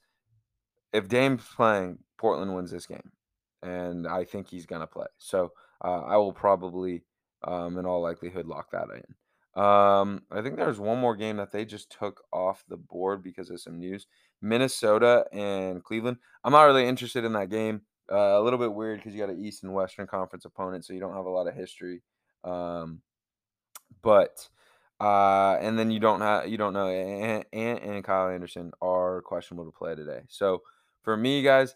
if 0.93 1.07
Dame's 1.07 1.43
playing, 1.55 1.97
Portland 2.17 2.53
wins 2.53 2.69
this 2.69 2.85
game, 2.85 3.11
and 3.63 4.07
I 4.07 4.23
think 4.23 4.47
he's 4.47 4.67
going 4.67 4.81
to 4.81 4.87
play. 4.87 5.07
So 5.17 5.51
uh, 5.83 6.01
I 6.01 6.17
will 6.17 6.31
probably, 6.33 7.03
um, 7.43 7.77
in 7.77 7.85
all 7.85 8.01
likelihood, 8.01 8.47
lock 8.47 8.71
that 8.71 8.87
in. 8.93 9.61
Um, 9.61 10.21
I 10.31 10.41
think 10.41 10.55
there's 10.55 10.79
one 10.79 10.99
more 10.99 11.15
game 11.15 11.37
that 11.37 11.51
they 11.51 11.65
just 11.65 11.91
took 11.97 12.23
off 12.31 12.63
the 12.67 12.77
board 12.77 13.23
because 13.23 13.49
of 13.49 13.59
some 13.59 13.79
news. 13.79 14.05
Minnesota 14.41 15.25
and 15.31 15.83
Cleveland. 15.83 16.17
I'm 16.43 16.51
not 16.51 16.63
really 16.63 16.87
interested 16.87 17.25
in 17.25 17.33
that 17.33 17.49
game. 17.49 17.81
Uh, 18.11 18.39
a 18.39 18.41
little 18.41 18.59
bit 18.59 18.73
weird 18.73 18.99
because 18.99 19.13
you 19.13 19.19
got 19.19 19.33
an 19.33 19.43
East 19.43 19.63
and 19.63 19.73
Western 19.73 20.07
Conference 20.07 20.45
opponent, 20.45 20.85
so 20.85 20.93
you 20.93 20.99
don't 20.99 21.15
have 21.15 21.25
a 21.25 21.29
lot 21.29 21.47
of 21.47 21.55
history. 21.55 22.03
Um, 22.43 23.01
but 24.01 24.47
uh, 24.99 25.57
and 25.59 25.77
then 25.77 25.91
you 25.91 25.99
don't 25.99 26.21
have 26.21 26.47
you 26.47 26.57
don't 26.57 26.73
know 26.73 26.87
Ant 26.87 27.47
and 27.51 28.03
Kyle 28.03 28.29
Anderson 28.29 28.71
are 28.81 29.21
questionable 29.23 29.65
to 29.65 29.77
play 29.77 29.95
today. 29.95 30.21
So 30.27 30.61
for 31.03 31.17
me, 31.17 31.41
guys, 31.41 31.75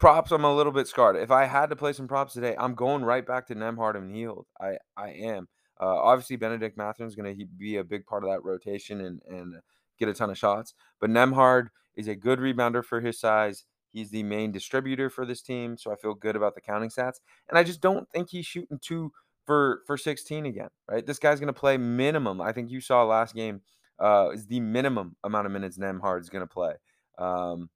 props, 0.00 0.32
I'm 0.32 0.44
a 0.44 0.54
little 0.54 0.72
bit 0.72 0.88
scarred. 0.88 1.16
If 1.16 1.30
I 1.30 1.44
had 1.44 1.70
to 1.70 1.76
play 1.76 1.92
some 1.92 2.08
props 2.08 2.32
today, 2.32 2.56
I'm 2.58 2.74
going 2.74 3.04
right 3.04 3.24
back 3.24 3.46
to 3.48 3.54
Nembhard 3.54 3.96
and 3.96 4.14
Hield. 4.14 4.46
I 4.60 4.78
I 4.96 5.10
am. 5.10 5.48
Uh, 5.80 5.96
obviously, 5.96 6.36
Bennedict 6.36 6.76
Mathurin 6.76 7.08
is 7.08 7.14
going 7.14 7.38
to 7.38 7.46
be 7.46 7.76
a 7.76 7.84
big 7.84 8.06
part 8.06 8.24
of 8.24 8.30
that 8.30 8.42
rotation 8.42 9.00
and 9.00 9.20
and 9.28 9.54
get 9.98 10.08
a 10.08 10.14
ton 10.14 10.30
of 10.30 10.38
shots. 10.38 10.74
But 11.00 11.10
Nembhard 11.10 11.68
is 11.94 12.08
a 12.08 12.16
good 12.16 12.38
rebounder 12.40 12.84
for 12.84 13.00
his 13.00 13.20
size. 13.20 13.64
He's 13.92 14.10
the 14.10 14.22
main 14.22 14.52
distributor 14.52 15.10
for 15.10 15.26
this 15.26 15.42
team, 15.42 15.76
so 15.76 15.92
I 15.92 15.96
feel 15.96 16.14
good 16.14 16.36
about 16.36 16.54
the 16.54 16.60
counting 16.60 16.90
stats. 16.90 17.20
And 17.48 17.58
I 17.58 17.64
just 17.64 17.80
don't 17.80 18.08
think 18.10 18.30
he's 18.30 18.46
shooting 18.46 18.78
two 18.80 19.12
for 19.44 19.82
for 19.86 19.96
16 19.96 20.46
again. 20.46 20.68
Right, 20.88 21.06
this 21.06 21.18
guy's 21.18 21.40
going 21.40 21.52
to 21.52 21.60
play 21.60 21.76
minimum. 21.76 22.40
I 22.40 22.52
think 22.52 22.70
you 22.70 22.80
saw 22.80 23.04
last 23.04 23.34
game 23.34 23.60
uh, 23.98 24.30
is 24.32 24.46
the 24.46 24.60
minimum 24.60 25.16
amount 25.24 25.46
of 25.46 25.52
minutes 25.52 25.78
Nembhard 25.78 26.20
is 26.20 26.30
going 26.30 26.46
to 26.46 26.52
play. 26.52 26.74
Um, 27.18 27.68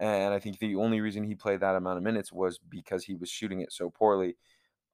and 0.00 0.32
I 0.34 0.38
think 0.38 0.58
the 0.58 0.76
only 0.76 1.00
reason 1.00 1.22
he 1.24 1.34
played 1.34 1.60
that 1.60 1.76
amount 1.76 1.98
of 1.98 2.02
minutes 2.02 2.32
was 2.32 2.58
because 2.70 3.04
he 3.04 3.14
was 3.14 3.28
shooting 3.28 3.60
it 3.60 3.72
so 3.72 3.90
poorly. 3.90 4.36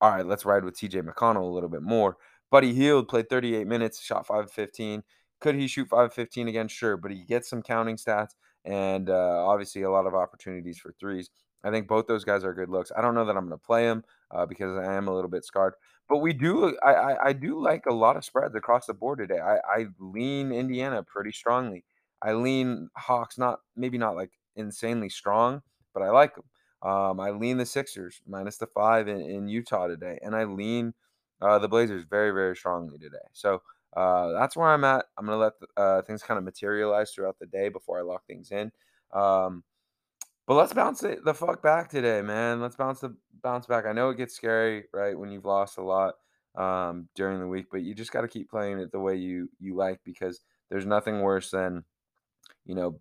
All 0.01 0.11
right, 0.11 0.27
let's 0.27 0.45
ride 0.45 0.65
with 0.65 0.77
TJ 0.77 1.09
McConnell 1.09 1.49
a 1.49 1.55
little 1.55 1.69
bit 1.69 1.83
more. 1.83 2.17
Buddy 2.51 2.75
Hield 2.75 3.09
played 3.09 3.29
38 3.29 3.67
minutes, 3.67 4.03
shot 4.03 4.27
5 4.27 4.51
15. 4.51 5.03
Could 5.41 5.55
he 5.55 5.69
shoot 5.69 5.89
5 5.89 6.13
15 6.13 6.49
again? 6.49 6.69
Sure, 6.69 6.97
but 6.97 7.11
he 7.11 7.23
gets 7.23 7.49
some 7.49 7.63
counting 7.63 7.97
stats 7.97 8.35
and 8.65 9.09
uh, 9.09 9.47
obviously 9.47 9.83
a 9.83 9.91
lot 9.91 10.07
of 10.07 10.15
opportunities 10.15 10.79
for 10.79 10.93
threes. 10.99 11.31
I 11.65 11.71
think 11.71 11.89
both 11.89 12.07
those 12.07 12.25
guys 12.25 12.45
are 12.45 12.53
good 12.53 12.69
looks. 12.69 12.93
I 12.97 13.01
don't 13.01 13.15
know 13.15 13.25
that 13.25 13.37
I'm 13.37 13.47
going 13.47 13.59
to 13.59 13.65
play 13.65 13.85
him 13.85 14.05
uh, 14.31 14.47
because 14.47 14.77
I 14.77 14.95
am 14.95 15.09
a 15.09 15.15
little 15.15 15.31
bit 15.31 15.45
scarred, 15.45 15.75
but 16.09 16.19
we 16.19 16.33
do. 16.33 16.77
I, 16.85 16.93
I, 16.93 17.27
I 17.29 17.33
do 17.33 17.61
like 17.61 17.87
a 17.87 17.95
lot 17.95 18.17
of 18.17 18.25
spreads 18.25 18.55
across 18.55 18.87
the 18.87 18.95
board 18.95 19.19
today. 19.19 19.41
I, 19.41 19.57
I 19.57 19.87
lean 19.99 20.53
Indiana 20.53 21.03
pretty 21.03 21.33
strongly. 21.33 21.85
I 22.23 22.33
lean 22.33 22.89
Hawks, 22.97 23.39
not 23.39 23.61
maybe 23.77 23.99
not 23.99 24.15
like 24.15 24.31
insanely 24.57 25.09
strong, 25.09 25.63
but 25.95 26.03
I 26.03 26.11
like 26.11 26.35
them. 26.35 26.45
Um, 26.83 27.21
I 27.21 27.31
lean 27.31 27.57
the 27.57 27.67
Sixers 27.67 28.21
minus 28.27 28.59
the 28.59 28.67
five 28.67 29.09
in, 29.09 29.21
in 29.21 29.49
Utah 29.49 29.87
today, 29.87 30.19
and 30.23 30.35
I 30.37 30.45
lean 30.45 30.95
uh, 31.41 31.59
the 31.59 31.69
Blazers 31.69 32.05
very, 32.09 32.31
very 32.31 32.57
strongly 32.57 32.99
today. 32.99 33.17
So 33.33 33.63
uh, 33.97 34.33
that's 34.33 34.57
where 34.57 34.69
I'm 34.69 34.85
at. 34.85 35.07
I'm 35.17 35.27
gonna 35.27 35.39
let 35.39 35.53
uh, 35.77 36.03
things 36.03 36.23
kind 36.23 36.39
of 36.39 36.45
materialize 36.45 37.13
throughout 37.13 37.39
the 37.39 37.47
day 37.47 37.69
before 37.69 37.99
I 37.99 38.03
lock 38.03 38.27
things 38.27 38.51
in. 38.51 38.71
Um, 39.13 39.65
but 40.47 40.55
let's 40.55 40.73
bounce 40.73 41.03
it 41.03 41.25
the 41.25 41.35
fuck 41.35 41.63
back 41.63 41.89
today, 41.89 42.23
man. 42.23 42.61
Let's 42.61 42.77
bounce 42.77 43.01
the 43.01 43.17
bounce 43.43 43.67
back. 43.67 43.85
I 43.87 43.93
know 43.93 44.11
it 44.11 44.17
gets 44.17 44.35
scary, 44.35 44.85
right, 44.93 45.19
when 45.19 45.31
you've 45.31 45.45
lost 45.45 45.79
a 45.79 45.83
lot 45.83 46.15
um, 46.55 47.09
during 47.17 47.41
the 47.41 47.49
week, 47.49 47.67
but 47.71 47.83
you 47.83 47.95
just 47.95 48.13
got 48.13 48.21
to 48.23 48.29
keep 48.29 48.49
playing 48.51 48.79
it 48.79 48.93
the 48.93 49.01
way 49.01 49.17
you 49.17 49.49
you 49.59 49.75
like 49.75 50.01
because 50.05 50.41
there's 50.71 50.87
nothing 50.87 51.21
worse 51.21 51.51
than 51.51 51.85
you 52.65 52.75
know 52.75 53.01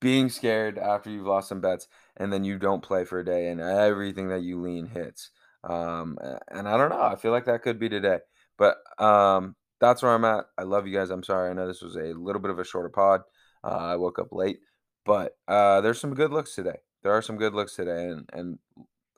being 0.00 0.28
scared 0.28 0.78
after 0.78 1.10
you've 1.10 1.26
lost 1.26 1.48
some 1.48 1.60
bets 1.60 1.88
and 2.16 2.32
then 2.32 2.44
you 2.44 2.58
don't 2.58 2.82
play 2.82 3.04
for 3.04 3.20
a 3.20 3.24
day 3.24 3.48
and 3.48 3.60
everything 3.60 4.28
that 4.28 4.42
you 4.42 4.60
lean 4.60 4.86
hits. 4.86 5.30
Um, 5.62 6.18
and 6.48 6.68
I 6.68 6.76
don't 6.76 6.90
know. 6.90 7.02
I 7.02 7.16
feel 7.16 7.32
like 7.32 7.46
that 7.46 7.62
could 7.62 7.78
be 7.78 7.88
today, 7.88 8.18
but 8.58 8.76
um, 8.98 9.56
that's 9.80 10.02
where 10.02 10.12
I'm 10.12 10.24
at. 10.24 10.44
I 10.58 10.62
love 10.62 10.86
you 10.86 10.96
guys. 10.96 11.10
I'm 11.10 11.22
sorry. 11.22 11.50
I 11.50 11.54
know 11.54 11.66
this 11.66 11.82
was 11.82 11.96
a 11.96 12.12
little 12.12 12.40
bit 12.40 12.50
of 12.50 12.58
a 12.58 12.64
shorter 12.64 12.90
pod. 12.90 13.22
Uh, 13.62 13.68
I 13.68 13.96
woke 13.96 14.18
up 14.18 14.28
late, 14.30 14.58
but 15.06 15.36
uh, 15.48 15.80
there's 15.80 16.00
some 16.00 16.14
good 16.14 16.32
looks 16.32 16.54
today. 16.54 16.76
There 17.02 17.12
are 17.12 17.22
some 17.22 17.36
good 17.36 17.54
looks 17.54 17.76
today, 17.76 18.08
and 18.08 18.28
and 18.32 18.58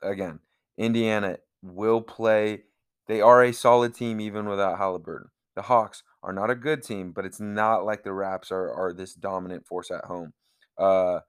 again, 0.03 0.41
Indiana 0.79 1.39
will 1.63 2.01
play. 2.01 2.63
They 3.07 3.21
are 3.21 3.43
a 3.43 3.53
solid 3.53 3.95
team 3.95 4.21
even 4.21 4.49
without 4.49 4.79
Halliburton. 4.79 5.31
The 5.55 5.63
Hawks 5.63 6.03
are 6.23 6.33
not 6.33 6.51
a 6.51 6.57
good 6.57 6.83
team, 6.83 7.13
but 7.13 7.25
it's 7.25 7.41
not 7.41 7.85
like 7.85 8.03
the 8.03 8.13
Raps 8.13 8.51
are 8.51 8.73
are 8.73 8.93
this 8.93 9.15
dominant 9.15 9.67
force 9.67 9.91
at 9.91 10.05
home. 10.05 10.33
Uh, 10.79 11.21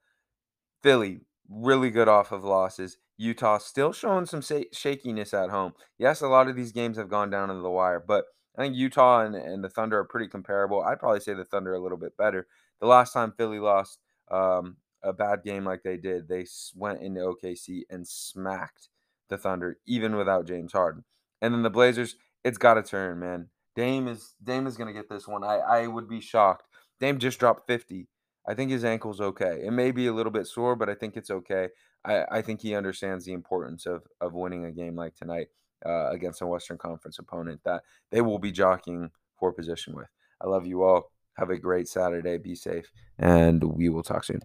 Philly, 0.83 1.21
really 1.49 1.89
good 1.89 2.07
off 2.07 2.31
of 2.31 2.43
losses. 2.43 2.97
Utah 3.17 3.57
still 3.57 3.93
showing 3.93 4.25
some 4.25 4.41
shakiness 4.41 5.33
at 5.33 5.49
home. 5.49 5.73
Yes, 5.97 6.21
a 6.21 6.27
lot 6.27 6.47
of 6.47 6.55
these 6.55 6.71
games 6.71 6.97
have 6.97 7.09
gone 7.09 7.29
down 7.29 7.49
to 7.49 7.55
the 7.55 7.69
wire, 7.69 8.03
but 8.05 8.25
I 8.57 8.61
think 8.61 8.75
Utah 8.75 9.25
and, 9.25 9.35
and 9.35 9.63
the 9.63 9.69
Thunder 9.69 9.97
are 9.97 10.05
pretty 10.05 10.27
comparable. 10.27 10.83
I'd 10.83 10.99
probably 10.99 11.19
say 11.19 11.33
the 11.33 11.45
Thunder 11.45 11.73
a 11.73 11.79
little 11.79 11.97
bit 11.97 12.15
better. 12.17 12.47
The 12.79 12.87
last 12.87 13.13
time 13.13 13.33
Philly 13.35 13.59
lost 13.59 13.99
um, 14.29 14.77
a 15.01 15.13
bad 15.13 15.43
game 15.43 15.65
like 15.65 15.81
they 15.83 15.97
did, 15.97 16.27
they 16.27 16.45
went 16.75 17.01
into 17.01 17.21
OKC 17.21 17.83
and 17.89 18.07
smacked 18.07 18.89
the 19.29 19.37
Thunder, 19.37 19.79
even 19.87 20.15
without 20.15 20.47
James 20.47 20.73
Harden. 20.73 21.03
And 21.41 21.53
then 21.53 21.63
the 21.63 21.69
Blazers, 21.69 22.15
it's 22.43 22.57
got 22.57 22.75
to 22.75 22.83
turn, 22.83 23.19
man. 23.19 23.49
Dame 23.75 24.07
is 24.07 24.33
Dame 24.43 24.65
is 24.65 24.75
gonna 24.75 24.91
get 24.91 25.07
this 25.07 25.27
one. 25.27 25.43
I 25.43 25.57
I 25.57 25.87
would 25.87 26.09
be 26.09 26.19
shocked. 26.19 26.65
Dame 26.99 27.19
just 27.19 27.39
dropped 27.39 27.67
50 27.67 28.07
I 28.47 28.53
think 28.53 28.71
his 28.71 28.85
ankle's 28.85 29.19
okay. 29.19 29.61
It 29.65 29.71
may 29.71 29.91
be 29.91 30.07
a 30.07 30.13
little 30.13 30.31
bit 30.31 30.47
sore, 30.47 30.75
but 30.75 30.89
I 30.89 30.95
think 30.95 31.17
it's 31.17 31.29
okay. 31.29 31.69
I, 32.05 32.25
I 32.31 32.41
think 32.41 32.61
he 32.61 32.75
understands 32.75 33.25
the 33.25 33.33
importance 33.33 33.85
of 33.85 34.03
of 34.21 34.33
winning 34.33 34.65
a 34.65 34.71
game 34.71 34.95
like 34.95 35.15
tonight 35.15 35.47
uh, 35.85 36.09
against 36.09 36.41
a 36.41 36.47
Western 36.47 36.77
Conference 36.77 37.19
opponent 37.19 37.61
that 37.65 37.83
they 38.11 38.21
will 38.21 38.39
be 38.39 38.51
jockeying 38.51 39.11
for 39.39 39.51
position 39.51 39.95
with. 39.95 40.07
I 40.41 40.47
love 40.47 40.65
you 40.65 40.83
all. 40.83 41.11
Have 41.37 41.49
a 41.49 41.57
great 41.57 41.87
Saturday. 41.87 42.37
Be 42.37 42.55
safe, 42.55 42.91
and 43.19 43.63
we 43.63 43.89
will 43.89 44.03
talk 44.03 44.23
soon. 44.23 44.41